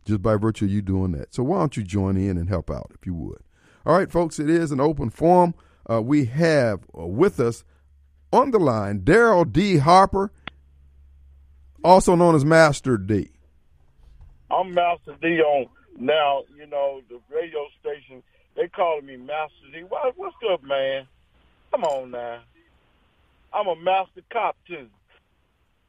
[0.06, 1.34] just by virtue of you doing that.
[1.34, 3.42] So why don't you join in and help out if you would?
[3.86, 5.56] All right, folks, it is an open forum.
[5.90, 7.64] Uh, we have uh, with us
[8.32, 9.78] on the line Daryl D.
[9.78, 10.32] Harper,
[11.84, 13.30] also known as Master D.
[14.50, 15.68] I'm Master D on
[16.00, 18.24] now, you know, the radio station
[18.56, 19.84] they calling me Master D.
[19.88, 21.08] What, what's up, man?
[21.72, 22.42] Come on now.
[23.54, 24.88] I'm a master cop too.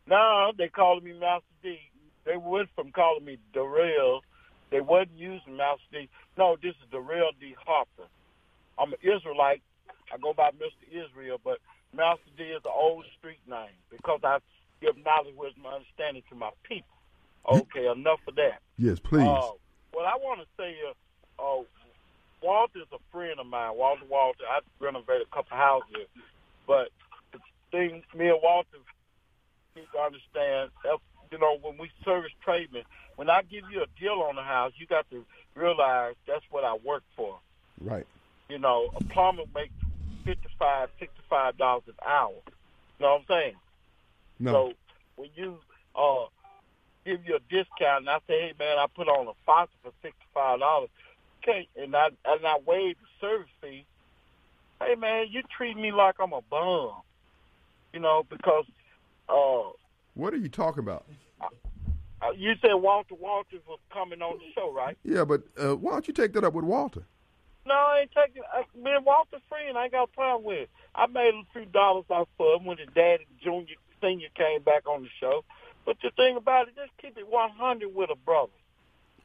[0.07, 1.79] Now they calling me Master D.
[2.25, 4.21] They went from calling me Darrell.
[4.71, 6.09] They wasn't using Master D.
[6.37, 7.55] No, this is Darrell D.
[7.67, 8.09] Harper.
[8.79, 9.62] I'm an Israelite.
[10.12, 10.85] I go by Mr.
[10.89, 11.59] Israel, but
[11.95, 14.39] Master D is an old street name because I
[14.81, 16.97] give knowledge, wisdom, understanding to my people.
[17.49, 18.61] Okay, enough of that.
[18.79, 19.29] Yes, please.
[19.29, 19.53] Uh,
[19.93, 20.97] what I want to say is,
[21.39, 21.62] uh,
[22.45, 23.72] Walter's a friend of mine.
[23.74, 24.45] Walter Walter.
[24.49, 26.07] I renovated a couple houses,
[26.66, 26.90] but
[27.32, 27.38] the
[27.70, 28.76] thing me and Walter
[29.74, 30.70] need to understand,
[31.32, 32.82] you know, when we service tradesmen,
[33.16, 35.24] when I give you a deal on the house, you got to
[35.55, 37.38] realize that's what I work for.
[37.80, 38.07] Right.
[38.51, 39.72] You know, a plumber makes
[40.24, 42.34] fifty five, sixty five dollars an hour.
[42.99, 43.55] You know what I'm saying?
[44.38, 44.53] No.
[44.53, 44.72] So
[45.16, 45.59] when you
[45.97, 46.26] uh
[47.07, 49.92] give you a discount and I say, Hey man, I put on a faucet for
[50.03, 50.90] sixty five dollars,
[51.47, 53.86] okay, and I and I waive the service fee,
[54.80, 56.92] hey man, you treat me like I'm a bum,
[57.92, 58.64] you know, because.
[59.28, 59.70] uh
[60.14, 61.05] What are you talking about?
[62.22, 64.97] Uh, you said Walter Walters was coming on the show, right?
[65.05, 67.03] Yeah, but uh, why don't you take that up with Walter?
[67.66, 68.42] No, I ain't taking.
[68.51, 70.59] I, man, Walter friend, I ain't got a problem with.
[70.61, 70.70] It.
[70.95, 74.62] I made a few dollars off of him when his dad and junior senior came
[74.62, 75.45] back on the show.
[75.84, 78.53] But the thing about it, just keep it 100 with a brother.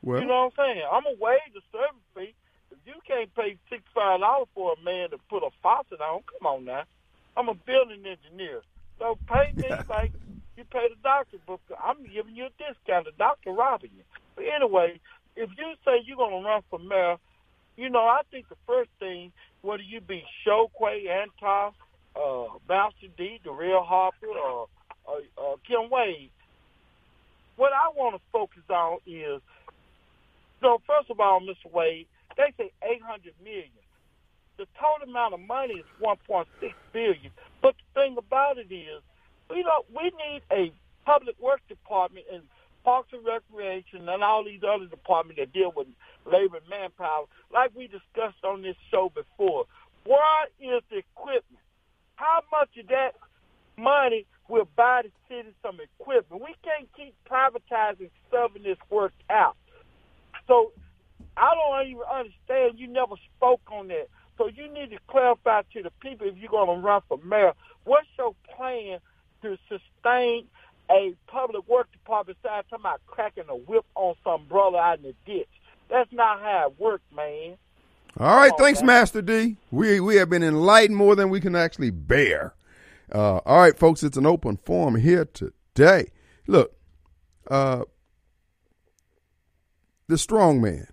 [0.03, 0.83] Well, you know what I'm saying?
[0.91, 2.35] I'm gonna waive the service fee.
[2.71, 6.21] If you can't pay six five dollars for a man to put a faucet on,
[6.23, 6.83] come on now.
[7.35, 8.61] I'm a building engineer,
[8.97, 10.11] so pay me like
[10.55, 11.37] you pay the doctor.
[11.45, 13.05] But I'm giving you a discount.
[13.05, 14.03] The doctor robbing you.
[14.35, 14.99] But anyway,
[15.35, 17.17] if you say you're gonna run for mayor,
[17.75, 19.31] you know I think the first thing,
[19.61, 21.71] whether you be Chokwe, Antar,
[22.15, 24.67] uh, Master D, Darrell Harper, or
[25.07, 26.31] uh, uh, Kim Wade,
[27.55, 29.41] what I want to focus on is
[30.61, 31.71] so first of all, Mr.
[31.71, 32.07] Wade,
[32.37, 33.69] they say 800 million.
[34.57, 36.45] The total amount of money is 1.6
[36.91, 37.31] billion.
[37.61, 39.01] But the thing about it is,
[39.49, 40.71] you know, we need a
[41.05, 42.43] public works department and
[42.83, 45.87] Parks and Recreation and all these other departments that deal with
[46.25, 49.65] labor and manpower, like we discussed on this show before.
[50.05, 51.63] Where is the equipment?
[52.15, 53.15] How much of that
[53.77, 56.41] money will buy the city some equipment?
[56.41, 59.55] We can't keep privatizing stuff in this work out.
[60.49, 60.73] So
[61.37, 62.79] I don't even understand.
[62.79, 64.09] You never spoke on that.
[64.37, 67.53] So you need to clarify to the people if you're going to run for mayor,
[67.85, 68.99] what's your plan
[69.41, 70.47] to sustain
[70.89, 75.03] a public works department besides talking about cracking a whip on some brother out in
[75.03, 75.49] the ditch?
[75.89, 77.57] That's not how it works, man.
[78.19, 78.87] All right, thanks, man.
[78.87, 79.55] Master D.
[79.71, 82.53] We we have been enlightened more than we can actually bear.
[83.13, 86.09] Uh, all right, folks, it's an open forum here today.
[86.47, 86.73] Look,
[87.49, 87.83] uh,
[90.09, 90.87] the strong man.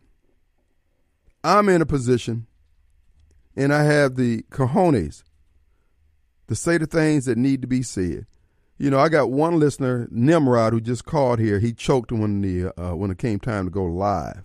[1.42, 2.46] I'm in a position
[3.56, 5.24] and I have the cojones
[6.48, 8.26] to say the things that need to be said.
[8.76, 11.60] You know, I got one listener, Nimrod, who just called here.
[11.60, 14.44] He choked when the uh, when it came time to go live.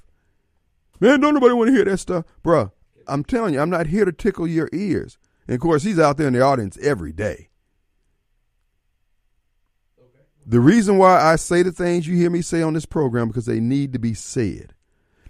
[1.01, 2.71] Man, don't nobody want to hear that stuff, bruh.
[3.07, 5.17] I'm telling you, I'm not here to tickle your ears.
[5.47, 7.49] And of course, he's out there in the audience every day.
[10.51, 13.45] The reason why I say the things you hear me say on this program because
[13.45, 14.73] they need to be said.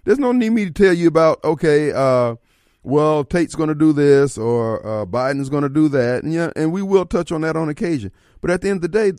[0.04, 2.38] There's no need me to tell you about okay, uh,
[2.82, 6.50] well Tate's going to do this or uh, Biden's going to do that, and yeah,
[6.56, 8.12] and we will touch on that on occasion.
[8.42, 9.12] But at the end of the day,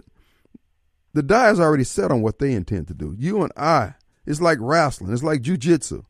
[1.12, 3.14] the die is already set on what they intend to do.
[3.16, 3.94] You and I,
[4.26, 6.04] it's like wrestling, it's like jujitsu.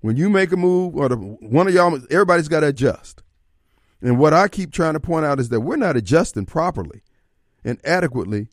[0.00, 3.22] When you make a move, or the, one of y'all, everybody's got to adjust.
[4.00, 7.02] And what I keep trying to point out is that we're not adjusting properly
[7.62, 8.48] and adequately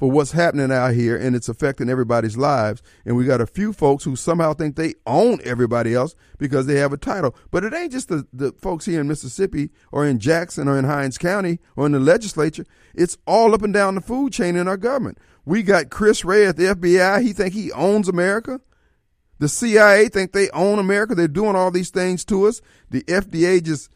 [0.00, 2.80] for what's happening out here and it's affecting everybody's lives.
[3.04, 6.76] And we got a few folks who somehow think they own everybody else because they
[6.76, 7.36] have a title.
[7.50, 10.86] But it ain't just the, the folks here in Mississippi or in Jackson or in
[10.86, 12.64] Hinds County or in the legislature.
[12.94, 15.18] It's all up and down the food chain in our government.
[15.44, 17.20] We got Chris Wray at the FBI.
[17.20, 18.62] He think he owns America.
[19.38, 21.14] The CIA think they own America.
[21.14, 22.62] They're doing all these things to us.
[22.88, 23.90] The FDA just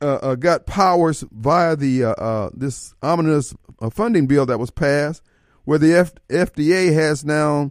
[0.00, 4.70] uh, uh, got powers via the uh, uh this ominous uh, funding bill that was
[4.70, 5.22] passed,
[5.64, 7.70] where the F- FDA has now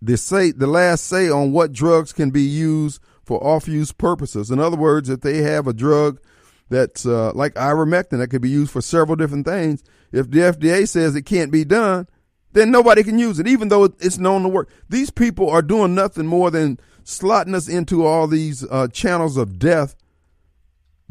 [0.00, 4.50] the say the last say on what drugs can be used for off-use purposes.
[4.50, 6.20] In other words, if they have a drug
[6.68, 10.88] that's uh, like ivermectin that could be used for several different things, if the FDA
[10.88, 12.08] says it can't be done,
[12.52, 14.68] then nobody can use it, even though it's known to work.
[14.88, 19.94] These people are doing nothing more than slotting us into all these channels of death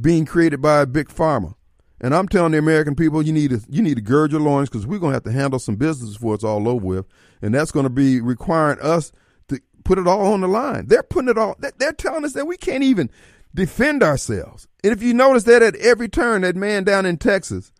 [0.01, 1.55] being created by a big pharma.
[1.99, 4.69] And I'm telling the American people, you need to you need to gird your loins
[4.69, 7.05] because we're to have to handle some business before it's all over with,
[7.41, 9.11] and that's to be requiring us
[9.49, 10.87] to put it all on the line.
[10.87, 11.55] They're putting it all.
[11.59, 13.11] They're telling us that we can't even
[13.53, 14.67] defend ourselves.
[14.83, 17.71] And if you notice that at every turn, that man down in Texas,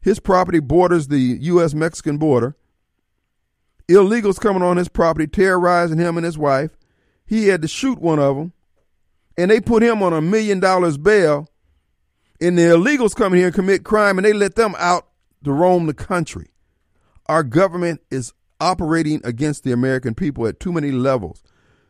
[0.00, 1.74] his property borders the U.S.
[1.74, 2.56] Mexican border.
[3.88, 6.70] Illegals coming on his property, terrorizing him and his wife.
[7.26, 8.52] He had to shoot one of them,
[9.36, 11.48] and they put him on a million dollars bail
[12.40, 15.08] and the illegals come here and commit crime and they let them out
[15.44, 16.48] to roam the country.
[17.26, 21.42] Our government is operating against the American people at too many levels.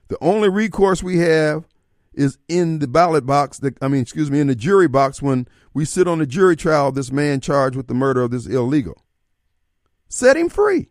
[0.08, 1.66] The only recourse we have
[2.14, 5.46] is in the ballot box, that, I mean, excuse me, in the jury box when
[5.74, 8.46] we sit on the jury trial of this man charged with the murder of this
[8.46, 9.02] illegal.
[10.08, 10.88] Set him free.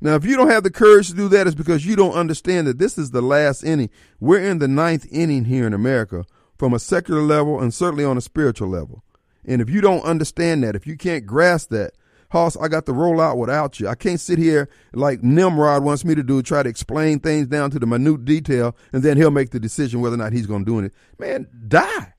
[0.00, 2.66] Now, if you don't have the courage to do that, it's because you don't understand
[2.66, 3.88] that this is the last inning.
[4.18, 6.24] We're in the ninth inning here in America
[6.62, 9.02] from a secular level and certainly on a spiritual level.
[9.44, 11.94] And if you don't understand that, if you can't grasp that,
[12.30, 13.88] Hoss, I got to roll out without you.
[13.88, 17.72] I can't sit here like Nimrod wants me to do, try to explain things down
[17.72, 20.64] to the minute detail, and then he'll make the decision whether or not he's going
[20.64, 20.94] to do it.
[21.18, 22.14] Man, die.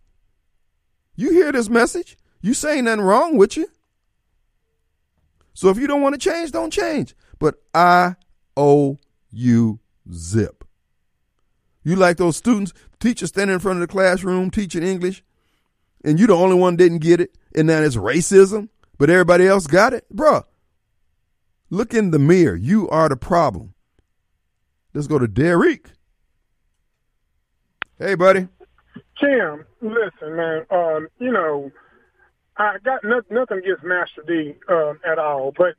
[1.15, 2.17] You hear this message?
[2.41, 3.67] You saying nothing wrong with you.
[5.53, 7.15] So if you don't want to change, don't change.
[7.39, 8.17] But I
[8.57, 8.99] owe
[9.31, 9.79] you
[10.11, 10.62] zip.
[11.83, 15.23] You like those students, teachers standing in front of the classroom teaching English,
[16.03, 19.67] and you the only one didn't get it, and that is racism, but everybody else
[19.67, 20.05] got it?
[20.13, 20.43] Bruh,
[21.69, 22.55] look in the mirror.
[22.55, 23.73] You are the problem.
[24.93, 25.89] Let's go to Derek.
[27.97, 28.47] Hey, buddy.
[29.19, 30.65] Tim, listen, man.
[30.69, 31.71] Um, you know,
[32.57, 35.75] I got no, nothing against Master D um, at all, but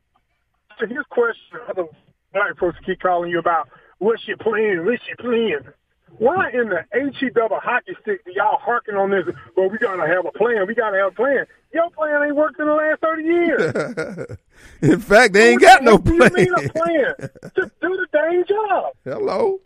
[0.79, 1.85] to his question, other
[2.33, 5.73] black folks keep calling you about what's your plan, what's your plan.
[6.17, 9.25] Why in the HE double hockey stick do y'all harking on this?
[9.55, 10.65] Well, we gotta have a plan.
[10.67, 11.45] We gotta have a plan.
[11.73, 14.37] Your plan ain't worked in the last thirty years.
[14.81, 16.31] in fact, they ain't got no plan.
[16.37, 17.13] You mean a plan?
[17.55, 18.93] Just do the dang job.
[19.03, 19.59] Hello.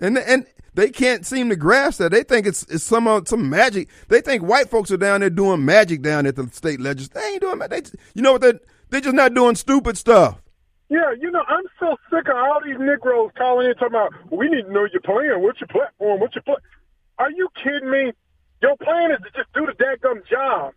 [0.00, 2.10] And and they can't seem to grasp that.
[2.10, 3.88] They think it's it's some uh, some magic.
[4.08, 7.20] They think white folks are down there doing magic down at the state legislature.
[7.20, 7.70] They ain't doing that.
[7.70, 7.82] They,
[8.14, 8.40] you know what?
[8.42, 8.52] They
[8.90, 10.40] they're just not doing stupid stuff.
[10.90, 14.48] Yeah, you know, I'm so sick of all these Negroes calling in talking about, we
[14.48, 15.40] need to know your plan.
[15.40, 16.18] What's your platform?
[16.18, 16.58] What's your plan?
[17.18, 18.12] Are you kidding me?
[18.60, 20.74] Your plan is to just do the dadgum job.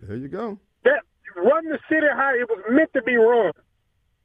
[0.00, 0.58] There you go.
[0.84, 1.02] That
[1.36, 3.52] run the city how it was meant to be run.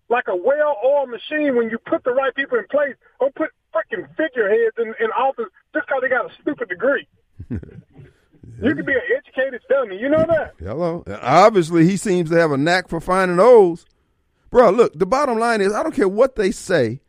[0.10, 2.96] Like a well-oiled machine when you put the right people in place.
[3.20, 7.08] Don't put freaking figureheads in, in office just because they got a stupid degree.
[8.62, 9.98] You can be an educated dummy.
[9.98, 10.54] You know that?
[10.60, 11.04] Hello.
[11.22, 13.86] Obviously, he seems to have a knack for finding those.
[14.52, 17.00] Bro, look, the bottom line is I don't care what they say.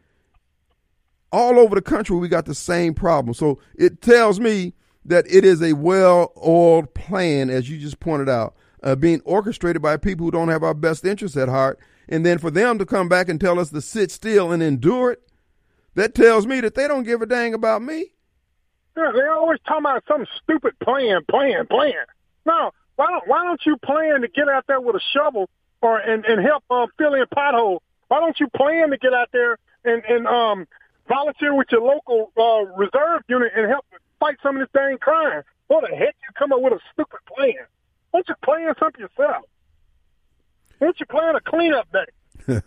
[1.32, 3.34] All over the country, we got the same problem.
[3.34, 4.74] So it tells me
[5.04, 9.82] that it is a well oiled plan, as you just pointed out, uh, being orchestrated
[9.82, 11.80] by people who don't have our best interests at heart.
[12.08, 15.12] And then for them to come back and tell us to sit still and endure
[15.12, 15.22] it,
[15.94, 18.12] that tells me that they don't give a dang about me.
[18.96, 21.92] Yeah, they always talk about some stupid plan, plan, plan.
[22.44, 25.48] No, why don't why don't you plan to get out there with a shovel
[25.82, 27.82] or and, and help um, fill in potholes?
[28.08, 30.66] Why don't you plan to get out there and, and um,
[31.08, 33.84] volunteer with your local uh, reserve unit and help
[34.20, 35.42] fight some of this dang crime?
[35.66, 37.66] What the heck you come up with a stupid plan?
[38.10, 39.44] Why don't you plan something yourself?
[40.78, 42.60] Why don't you plan a cleanup day?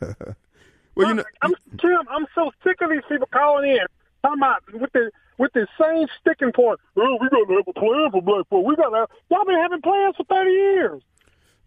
[0.96, 3.86] well, you know, I'm, Tim, I'm so sick of these people calling in
[4.24, 6.80] talking about with the with the same sticking point.
[6.96, 8.68] Oh, we gotta have a plan for black folks.
[8.68, 11.02] We gotta have, y'all been having plans for thirty years.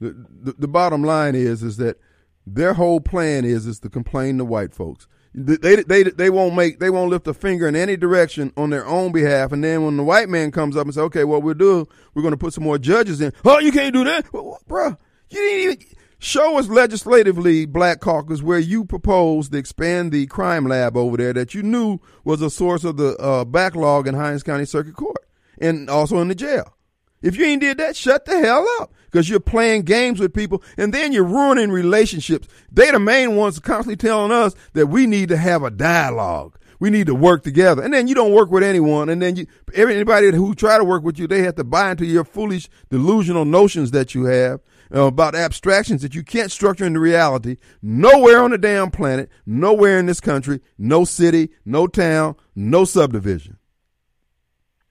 [0.00, 1.98] The, the, bottom line is is that
[2.46, 5.08] their whole plan is is to complain to white folks.
[5.34, 8.86] They, they they won't make they won't lift a finger in any direction on their
[8.86, 9.52] own behalf.
[9.52, 12.22] And then when the white man comes up and says, "Okay, what we'll do, we're
[12.22, 14.96] going to put some more judges in." Oh, you can't do that, well, bruh.
[15.30, 20.66] You didn't even show us legislatively, Black Caucus, where you proposed to expand the crime
[20.66, 24.42] lab over there that you knew was a source of the uh, backlog in Hinds
[24.42, 25.26] County Circuit Court
[25.60, 26.74] and also in the jail.
[27.22, 30.62] If you ain't did that, shut the hell up because you're playing games with people
[30.76, 32.46] and then you're ruining relationships.
[32.70, 36.56] They're the main ones constantly telling us that we need to have a dialogue.
[36.80, 37.82] We need to work together.
[37.82, 39.08] And then you don't work with anyone.
[39.08, 42.06] And then you, anybody who try to work with you, they have to buy into
[42.06, 44.60] your foolish, delusional notions that you have
[44.94, 47.56] uh, about abstractions that you can't structure into reality.
[47.82, 53.57] Nowhere on the damn planet, nowhere in this country, no city, no town, no subdivision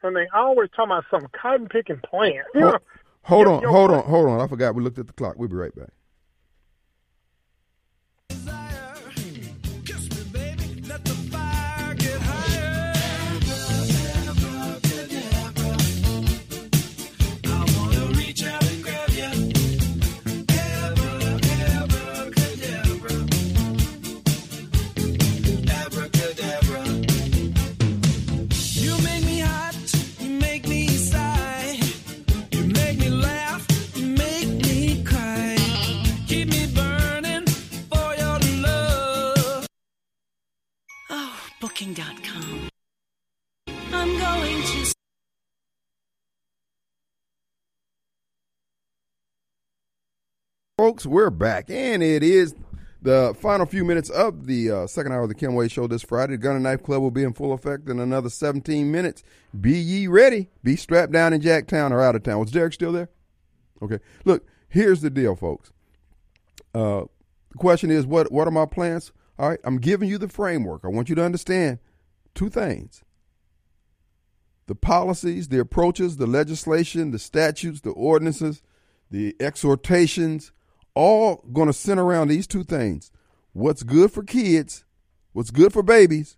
[0.03, 2.43] and they always talk about some cotton picking plan.
[2.53, 2.79] hold,
[3.23, 4.41] hold on, hold on, hold on.
[4.41, 5.35] I forgot we looked at the clock.
[5.37, 5.89] We'll be right back.
[41.79, 41.93] I'm
[44.17, 44.93] going to.
[50.79, 52.55] Folks, we're back, and it is
[53.03, 56.33] the final few minutes of the uh, second hour of the Wade Show this Friday.
[56.33, 59.21] The Gun and Knife Club will be in full effect in another 17 minutes.
[59.61, 60.49] Be ye ready.
[60.63, 62.39] Be strapped down in Jacktown or out of town.
[62.39, 63.09] Was Derek still there?
[63.83, 63.99] Okay.
[64.25, 65.71] Look, here's the deal, folks.
[66.73, 67.03] Uh,
[67.51, 69.11] the question is, what what are my plans?
[69.39, 70.81] All right, I'm giving you the framework.
[70.83, 71.79] I want you to understand
[72.33, 73.03] two things
[74.67, 78.61] the policies, the approaches, the legislation, the statutes, the ordinances,
[79.09, 80.51] the exhortations,
[80.93, 83.11] all going to center around these two things
[83.53, 84.85] what's good for kids,
[85.33, 86.37] what's good for babies.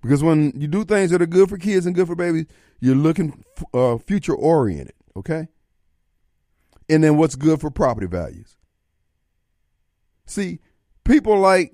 [0.00, 2.46] Because when you do things that are good for kids and good for babies,
[2.80, 5.48] you're looking uh, future oriented, okay?
[6.88, 8.56] And then what's good for property values.
[10.26, 10.60] See,
[11.04, 11.73] people like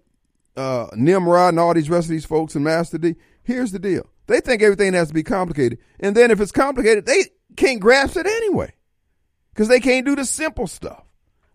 [0.56, 4.06] uh, Nimrod and all these rest of these folks and Master D, here's the deal.
[4.26, 5.78] They think everything has to be complicated.
[5.98, 7.24] And then if it's complicated, they
[7.56, 8.74] can't grasp it anyway.
[9.52, 11.04] Because they can't do the simple stuff.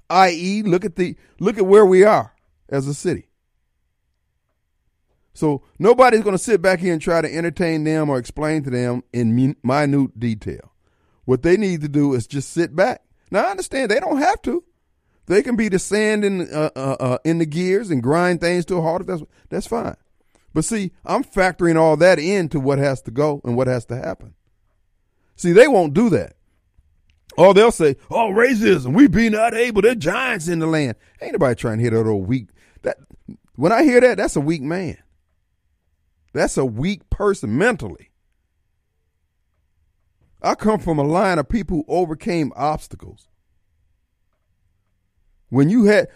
[0.09, 2.33] I.e., look at the look at where we are
[2.69, 3.29] as a city.
[5.33, 8.69] So nobody's going to sit back here and try to entertain them or explain to
[8.69, 10.73] them in minute detail.
[11.25, 13.01] What they need to do is just sit back.
[13.31, 14.63] Now I understand they don't have to.
[15.27, 18.65] They can be the sand in uh, uh, uh, in the gears and grind things
[18.65, 19.07] to a halt.
[19.07, 19.95] That's that's fine.
[20.53, 23.97] But see, I'm factoring all that into what has to go and what has to
[23.97, 24.35] happen.
[25.35, 26.35] See, they won't do that.
[27.37, 28.93] Or they'll say, "Oh, racism.
[28.93, 29.81] We be not able.
[29.81, 32.49] They're giants in the land." Ain't nobody trying to hit that old weak.
[32.83, 32.97] That
[33.55, 34.97] when I hear that, that's a weak man.
[36.33, 38.11] That's a weak person mentally.
[40.41, 43.27] I come from a line of people who overcame obstacles.
[45.49, 46.07] When you had,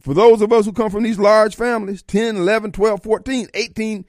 [0.00, 4.04] for those of us who come from these large families 10, 11, 12, 14, 18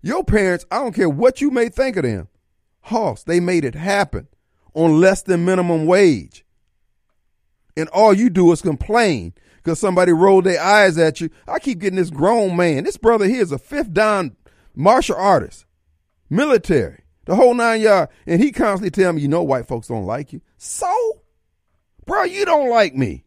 [0.00, 2.28] your parents, I don't care what you may think of them,
[2.82, 4.28] Hoss, they made it happen
[4.74, 6.44] on less than minimum wage.
[7.76, 11.30] And all you do is complain because somebody rolled their eyes at you.
[11.46, 12.84] I keep getting this grown man.
[12.84, 14.36] This brother here is a fifth down
[14.74, 15.66] martial artist,
[16.30, 18.08] military, the whole nine yard.
[18.26, 20.40] And he constantly tell me, you know, white folks don't like you.
[20.56, 21.22] So,
[22.06, 23.24] bro, you don't like me.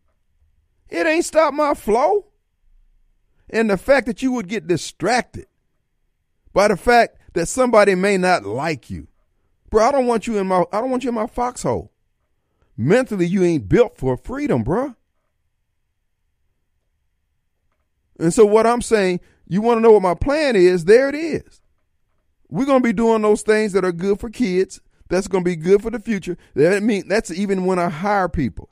[0.92, 2.28] It ain't stopped my flow.
[3.50, 5.48] And the fact that you would get distracted
[6.54, 9.08] by the fact that somebody may not like you.
[9.70, 11.92] Bro, I don't want you in my I don't want you in my foxhole.
[12.78, 14.96] Mentally, you ain't built for freedom, bro.
[18.20, 20.86] And so what I'm saying, you want to know what my plan is?
[20.86, 21.62] There it is.
[22.50, 24.82] We're going to be doing those things that are good for kids.
[25.10, 26.38] That's going to be good for the future.
[26.54, 28.71] That mean that's even when I hire people.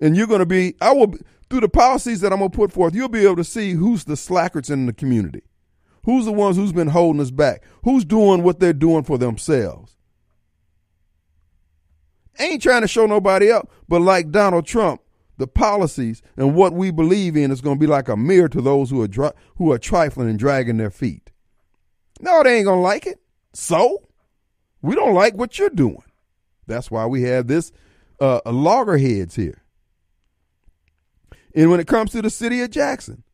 [0.00, 1.14] And you're going to be I will
[1.48, 4.04] through the policies that I'm going to put forth, you'll be able to see who's
[4.04, 5.42] the slackers in the community.
[6.04, 7.62] Who's the ones who's been holding us back?
[7.84, 9.96] Who's doing what they're doing for themselves?
[12.38, 15.02] Ain't trying to show nobody up, but like Donald Trump,
[15.36, 18.62] the policies and what we believe in is going to be like a mirror to
[18.62, 21.30] those who are who are trifling and dragging their feet.
[22.20, 23.20] No, they ain't going to like it.
[23.52, 24.02] So,
[24.82, 26.04] we don't like what you're doing.
[26.66, 27.72] That's why we have this
[28.20, 29.62] uh, loggerheads here.
[31.54, 33.24] And when it comes to the city of Jackson,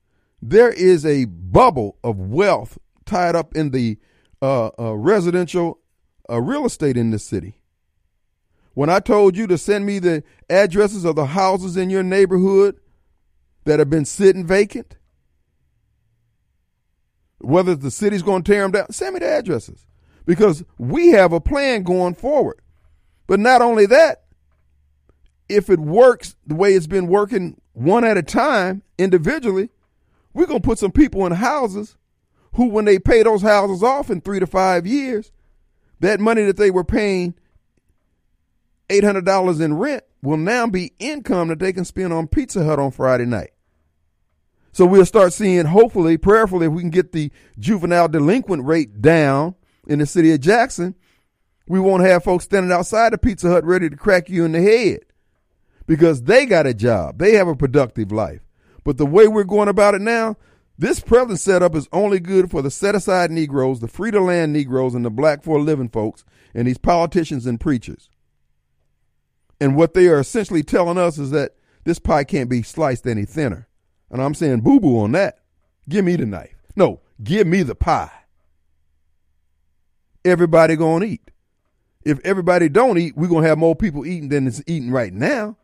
[0.41, 3.99] there is a bubble of wealth tied up in the
[4.43, 5.79] uh, uh, residential
[6.31, 7.59] uh, real estate in this city.
[8.75, 12.79] When I told you to send me the addresses of the houses in your neighborhood
[13.65, 14.97] that have been sitting vacant,
[17.39, 19.87] whether the city's going to tear them down, send me the addresses
[20.27, 22.61] because we have a plan going forward.
[23.27, 24.25] But not only that,
[25.49, 29.69] if it works the way it's been working one at a time individually,
[30.33, 31.99] we're going to put some people in houses
[32.55, 35.31] who, when they pay those houses off in three to five years,
[36.01, 37.35] that money that they were paying
[38.89, 42.93] $800 in rent will now be income that they can spend on Pizza Hut on
[42.93, 43.51] Friday night.
[44.73, 49.55] So we'll start seeing, hopefully, prayerfully, if we can get the juvenile delinquent rate down
[49.87, 50.95] in the city of Jackson,
[51.69, 54.63] we won't have folks standing outside the Pizza Hut ready to crack you in the
[54.63, 55.01] head
[55.87, 57.19] because they got a job.
[57.19, 58.41] They have a productive life.
[58.85, 60.37] But the way we're going about it now,
[60.79, 64.53] this present setup is only good for the set aside Negroes, the free to land
[64.53, 68.11] Negroes, and the black for a living folks, and these politicians and preachers.
[69.61, 71.53] And what they are essentially telling us is that
[71.85, 73.69] this pie can't be sliced any thinner.
[74.11, 75.39] And I'm saying boo boo on that.
[75.89, 76.57] Give me the knife.
[76.77, 78.11] No, give me the pie.
[80.25, 81.31] Everybody gonna eat.
[82.05, 85.57] If everybody don't eat, we're gonna have more people eating than is eating right now.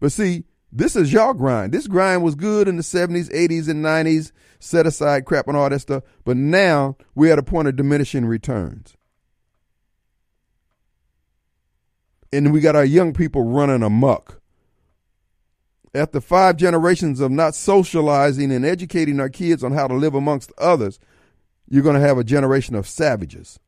[0.00, 1.72] But see, this is y'all grind.
[1.72, 5.68] This grind was good in the 70s, 80s, and 90s, set aside crap and all
[5.68, 6.02] that stuff.
[6.24, 8.96] But now we're at a point of diminishing returns.
[12.32, 14.40] and we got our young people running amok.
[15.94, 20.52] After five generations of not socializing and educating our kids on how to live amongst
[20.58, 20.98] others,
[21.68, 23.58] you're going to have a generation of savages.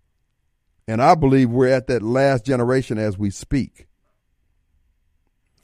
[0.86, 3.86] And I believe we're at that last generation as we speak.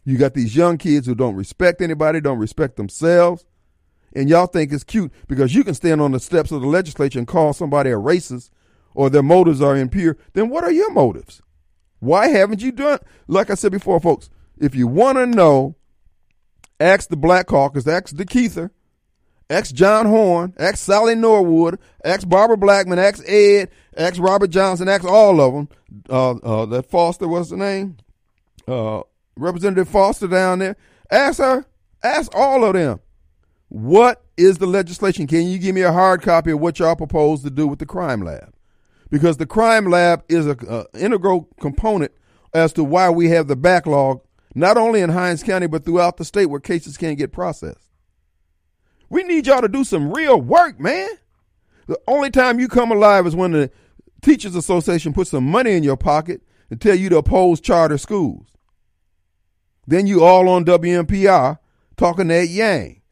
[0.07, 3.45] You got these young kids who don't respect anybody, don't respect themselves,
[4.15, 7.19] and y'all think it's cute because you can stand on the steps of the legislature
[7.19, 8.51] and call somebody a racist
[8.95, 10.17] or their motives are impure.
[10.33, 11.43] Then what are your motives?
[11.99, 13.01] Why haven't you done?
[13.27, 15.75] Like I said before, folks, if you want to know,
[16.79, 18.71] ask the Black Caucus, ask the Keither,
[19.51, 25.05] ask John Horhn, ask Sollie Norwood, ask Barbara Blackmon, ask Ed, ask Robert Johnson, ask
[25.05, 25.69] all of them.
[26.09, 27.97] Uh, uh, that Foster, what's the name?
[28.69, 29.03] Uh,
[29.37, 30.77] Representative Foster down there.
[31.11, 31.67] Ask her.
[32.03, 33.01] Ask all of them.
[33.69, 35.27] What is the legislation?
[35.27, 37.87] Can you give me a hard copy of what y'all propose to do with the
[37.87, 38.55] crime lab?
[39.11, 42.13] Because the crime lab is an integral component
[42.55, 44.21] as to why we have the backlog,
[44.55, 47.91] not only in Hinds County, but throughout the state where cases can't get processed.
[49.09, 51.09] We need y'all to do some real work, man.
[51.87, 53.71] The only time you come alive is when the
[54.23, 56.41] Teachers Association puts some money in your pocket
[56.71, 58.56] and tell you to oppose charter schools.
[59.87, 61.59] Then you all on WMPR
[61.97, 63.03] talking that yang.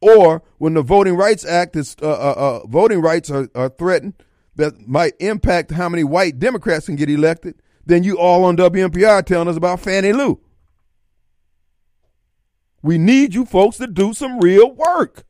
[0.00, 4.14] Or when the Voting Rights Act is uh, uh, uh, voting rights are, are threatened
[4.56, 9.24] that might impact how many white Democrats can get elected, then you all on WMPR
[9.24, 10.40] telling us about Fannie Lou.
[12.82, 15.24] We need you folks to do some real work.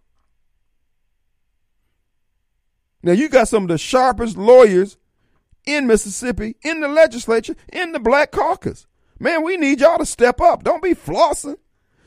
[3.02, 4.96] Now you got some of the sharpest lawyers
[5.64, 8.86] in Mississippi, in the legislature, in the black caucus.
[9.20, 10.64] Man, we need y'all to step up.
[10.64, 11.58] Don't be flossing.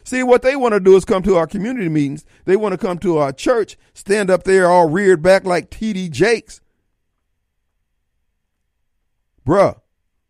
[0.03, 2.25] See, what they want to do is come to our community meetings.
[2.45, 6.09] They want to come to our church, stand up there all reared back like T.D.
[6.09, 6.59] Jakes.
[9.47, 9.79] Bruh,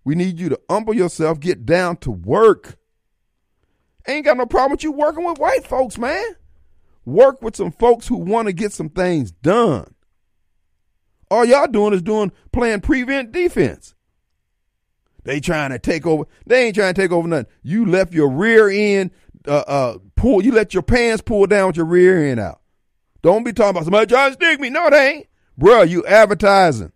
[0.03, 2.77] we need you to humble yourself, get down to work.
[4.07, 6.35] Ain't got no problem with you working with white folks, man.
[7.05, 9.95] Work with some folks who want to get some things done.
[11.31, 13.95] All y'all doing is doing playing prevent defense.
[15.23, 16.25] They trying to take over.
[16.45, 17.47] They ain't trying to take over nothing.
[17.61, 19.11] You left your rear end
[19.47, 20.43] uh, uh, pull.
[20.43, 22.61] You let your pants pull down with your rear end out.
[23.21, 24.69] Don't be talking about somebody trying to stick me.
[24.69, 25.27] No, they ain't,
[25.59, 26.91] Bruh, You advertising.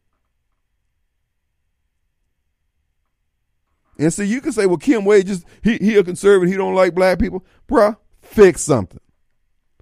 [4.00, 6.52] And so you can say, well, Kim Wade just he he a conservative.
[6.52, 7.98] He don't like black people, bruh.
[8.22, 9.00] Fix something.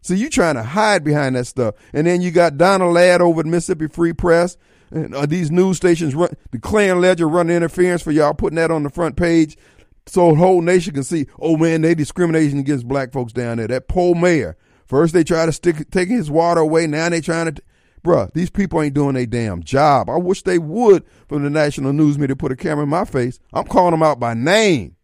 [0.01, 3.41] So you trying to hide behind that stuff, and then you got Donna Ladd over
[3.41, 4.55] at Mississippi Free Press,
[4.91, 8.71] and uh, these news stations run the Clarion Ledger running interference for y'all putting that
[8.71, 9.57] on the front page,
[10.05, 11.27] so the whole nation can see.
[11.39, 13.67] Oh man, they discrimination against black folks down there.
[13.67, 14.57] That poor mayor.
[14.85, 16.87] First they try to stick taking his water away.
[16.87, 17.61] Now they trying to.
[18.03, 20.11] Bruh, these people ain't doing their damn job.
[20.11, 23.39] I wish they would from the national news media put a camera in my face.
[23.51, 24.95] I'm calling them out by name.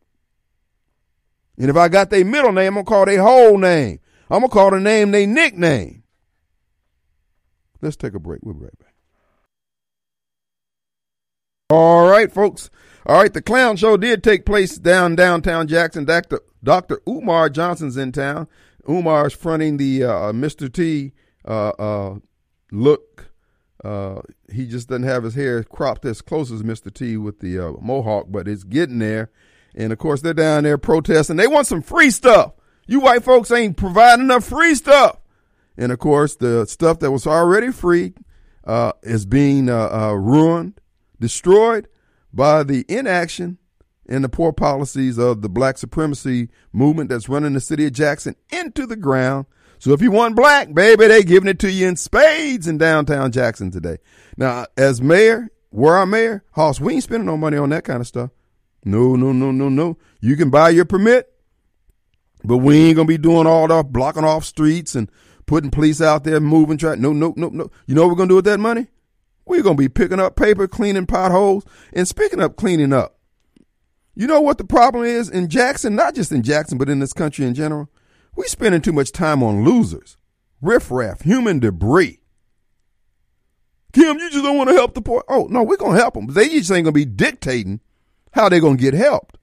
[1.57, 3.99] And if I got their middle name, I'm gonna call their whole name.
[4.29, 6.03] I'm gonna call the name they nickname.
[7.81, 8.41] Let's take a break.
[8.43, 8.90] We'll be right back.
[11.71, 12.69] All right, folks.
[13.05, 16.03] All right, the clown show did take place down downtown Jackson.
[16.03, 16.41] Dr.
[16.61, 17.01] Dr.
[17.07, 18.49] Umar Johnson's in town.
[18.89, 20.69] Umar's fronting the uh, Mr.
[20.69, 21.13] T
[21.47, 22.15] uh, uh,
[22.73, 23.31] look.
[23.85, 24.19] Uh,
[24.51, 26.93] he just doesn't have his hair cropped as close as Mr.
[26.93, 29.31] T with the uh, mohawk, but it's getting there.
[29.73, 31.37] And of course, they're down there protesting.
[31.37, 32.51] They want some free stuff.
[32.85, 35.21] You white folks ain't providing enough free stuff.
[35.77, 38.13] And of course, the stuff that was already free
[38.65, 40.80] uh, is being uh, uh, ruined,
[41.21, 41.87] destroyed
[42.33, 43.57] by the inaction
[44.09, 48.35] and the poor policies of the black supremacy movement that's running the city of Jackson
[48.49, 49.45] into the ground.
[49.79, 53.31] So if you want black, baby, they giving it to you in spades in downtown
[53.31, 53.97] Jackson today.
[54.35, 58.01] Now, as mayor, where I'm mayor, Hoss, we ain't spending no money on that kind
[58.01, 58.31] of stuff.
[58.83, 59.97] No, no, no, no, no.
[60.19, 61.31] You can buy your permit.
[62.43, 65.09] But we ain't gonna be doing all that blocking off streets and
[65.45, 66.97] putting police out there moving track.
[66.97, 67.69] No, no, no, no.
[67.85, 68.87] You know what we're gonna do with that money?
[69.45, 73.17] We're gonna be picking up paper, cleaning potholes, and speaking up cleaning up.
[74.15, 75.95] You know what the problem is in Jackson?
[75.95, 77.89] Not just in Jackson, but in this country in general.
[78.35, 80.17] We're spending too much time on losers,
[80.61, 82.19] riffraff, human debris.
[83.93, 85.23] Kim, you just don't want to help the poor.
[85.27, 86.27] Oh no, we're gonna help them.
[86.27, 87.81] They just ain't gonna be dictating
[88.31, 89.37] how they're gonna get helped.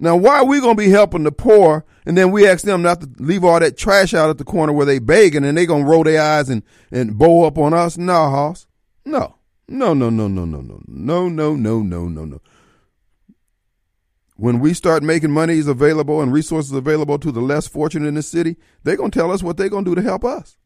[0.00, 2.82] Now, why are we going to be helping the poor and then we ask them
[2.82, 5.66] not to leave all that trash out at the corner where they begging and they
[5.66, 7.98] going to roll their eyes and, and bow up on us?
[7.98, 8.66] No, Hoss.
[9.04, 9.34] No.
[9.68, 12.40] No, no, no, no, no, no, no, no, no, no, no, no.
[14.36, 18.22] When we start making monies available and resources available to the less fortunate in the
[18.22, 20.56] city, they're going to tell us what they're going to do to help us.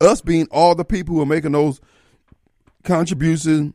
[0.00, 1.80] Us being all the people who are making those
[2.82, 3.72] contributions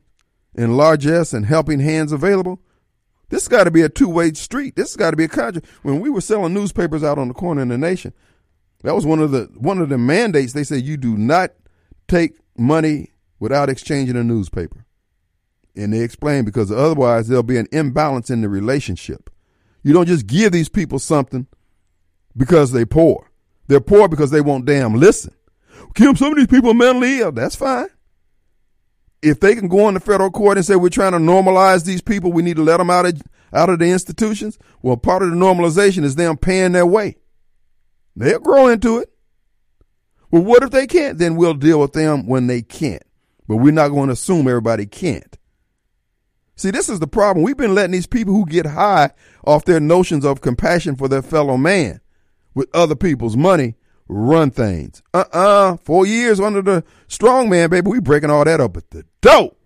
[0.55, 2.59] in largesse and helping hands available,
[3.29, 4.75] this has got to be a two way street.
[4.75, 5.67] This has got to be a contract.
[5.81, 8.13] When we were selling newspapers out on the corner in the nation,
[8.83, 10.53] that was one of the one of the mandates.
[10.53, 11.51] They said you do not
[12.07, 14.85] take money without exchanging a newspaper,
[15.75, 19.29] and they explained because otherwise there'll be an imbalance in the relationship.
[19.83, 21.47] You don't just give these people something
[22.35, 23.29] because they're poor.
[23.67, 25.33] They're poor because they won't damn listen.
[25.95, 27.31] Kim, some of these people are mentally ill.
[27.31, 27.87] That's fine
[29.25, 32.31] if they can go the federal court and say we're trying to normalize these people,
[32.31, 33.21] we need to let them out of
[33.53, 34.59] out of the institutions.
[34.81, 37.17] Well, part of the normalization is them paying their way.
[38.15, 39.09] They'll grow into it.
[40.29, 41.17] Well, what if they can't?
[41.17, 43.03] Then we'll deal with them when they can't.
[43.47, 45.37] But we're not going to assume everybody can't.
[46.55, 47.43] See, this is the problem.
[47.43, 49.11] We've been letting these people who get high
[49.45, 51.99] off their notions of compassion for their fellow man
[52.53, 53.75] with other people's money
[54.07, 55.01] run things.
[55.13, 55.77] Uh-uh.
[55.77, 57.89] Four years under the strong man, baby.
[57.89, 59.57] We breaking all that up at the dope.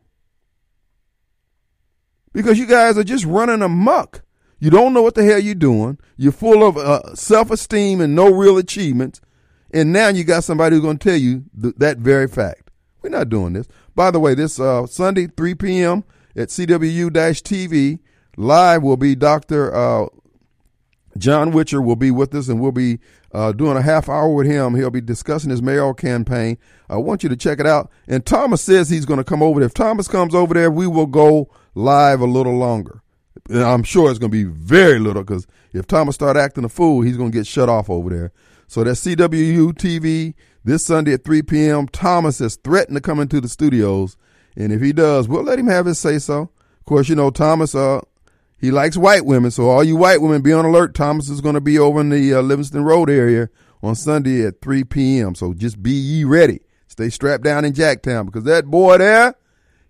[2.31, 4.23] Because you guys are just running amok.
[4.59, 5.97] You don't know what the hell you're doing.
[6.17, 9.21] You're full of uh, self-esteem and no real achievements.
[9.71, 12.71] And now you got somebody who's going to tell you th- that very fact.
[13.01, 13.67] We're not doing this.
[13.95, 16.03] By the way, this uh, Sunday, 3 p.m.
[16.35, 17.99] at CW-TV,
[18.37, 19.73] live will be Dr.
[19.73, 20.07] Uh,
[21.19, 22.99] John Witcher will be with us, and we'll be
[23.33, 24.75] uh, doing a half hour with him.
[24.75, 26.57] He'll be discussing his mayoral campaign.
[26.89, 27.91] I want you to check it out.
[28.07, 29.67] And Thomas says he's going to come over there.
[29.67, 33.01] If Thomas comes over there, we will go live a little longer.
[33.49, 36.69] And I'm sure it's going to be very little because if Thomas start acting a
[36.69, 38.31] fool, he's going to get shut off over there.
[38.67, 41.87] So that's CWU TV this Sunday at 3 p.m.
[41.87, 44.17] Thomas has threatened to come into the studios,
[44.55, 46.41] and if he does, we'll let him have his say so.
[46.41, 47.73] Of course, you know Thomas.
[47.73, 48.01] Uh,
[48.59, 50.93] he likes white women, so all you white women, be on alert.
[50.93, 53.49] Thomas is going to be over in the uh, Livingston Road area
[53.81, 55.35] on Sunday at 3 p.m.
[55.35, 56.59] So just be ye ready.
[56.87, 59.35] Stay strapped down in Jacktown because that boy there,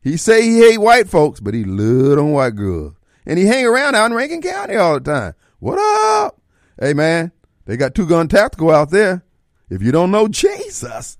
[0.01, 2.93] he say he hate white folks, but he love on white girls.
[3.25, 5.33] And he hang around out in Rankin County all the time.
[5.59, 6.39] What up?
[6.79, 7.31] Hey man,
[7.65, 9.23] they got two gun tactical out there.
[9.69, 11.17] If you don't know Jesus,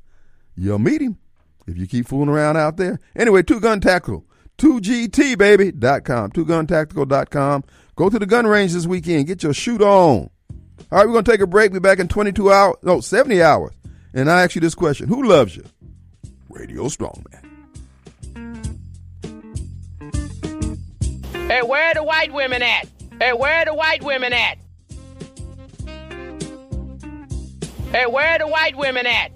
[0.56, 1.18] you'll meet him
[1.68, 3.00] if you keep fooling around out there.
[3.16, 4.26] Anyway, two gun tactical.
[4.60, 7.64] 2GTbaby.com, 2guntactical.com.
[7.95, 9.27] Go to the gun range this weekend.
[9.27, 10.30] Get your shoot on.
[10.91, 11.73] All right, we're going to take a break.
[11.73, 13.73] Be back in 22 hours, no, 70 hours.
[14.14, 15.64] And I ask you this question Who loves you?
[16.49, 17.45] Radio Strongman.
[21.48, 22.88] Hey, where are the white women at?
[23.19, 24.57] Hey, where are the white women at?
[27.91, 29.31] Hey, where are the white women at?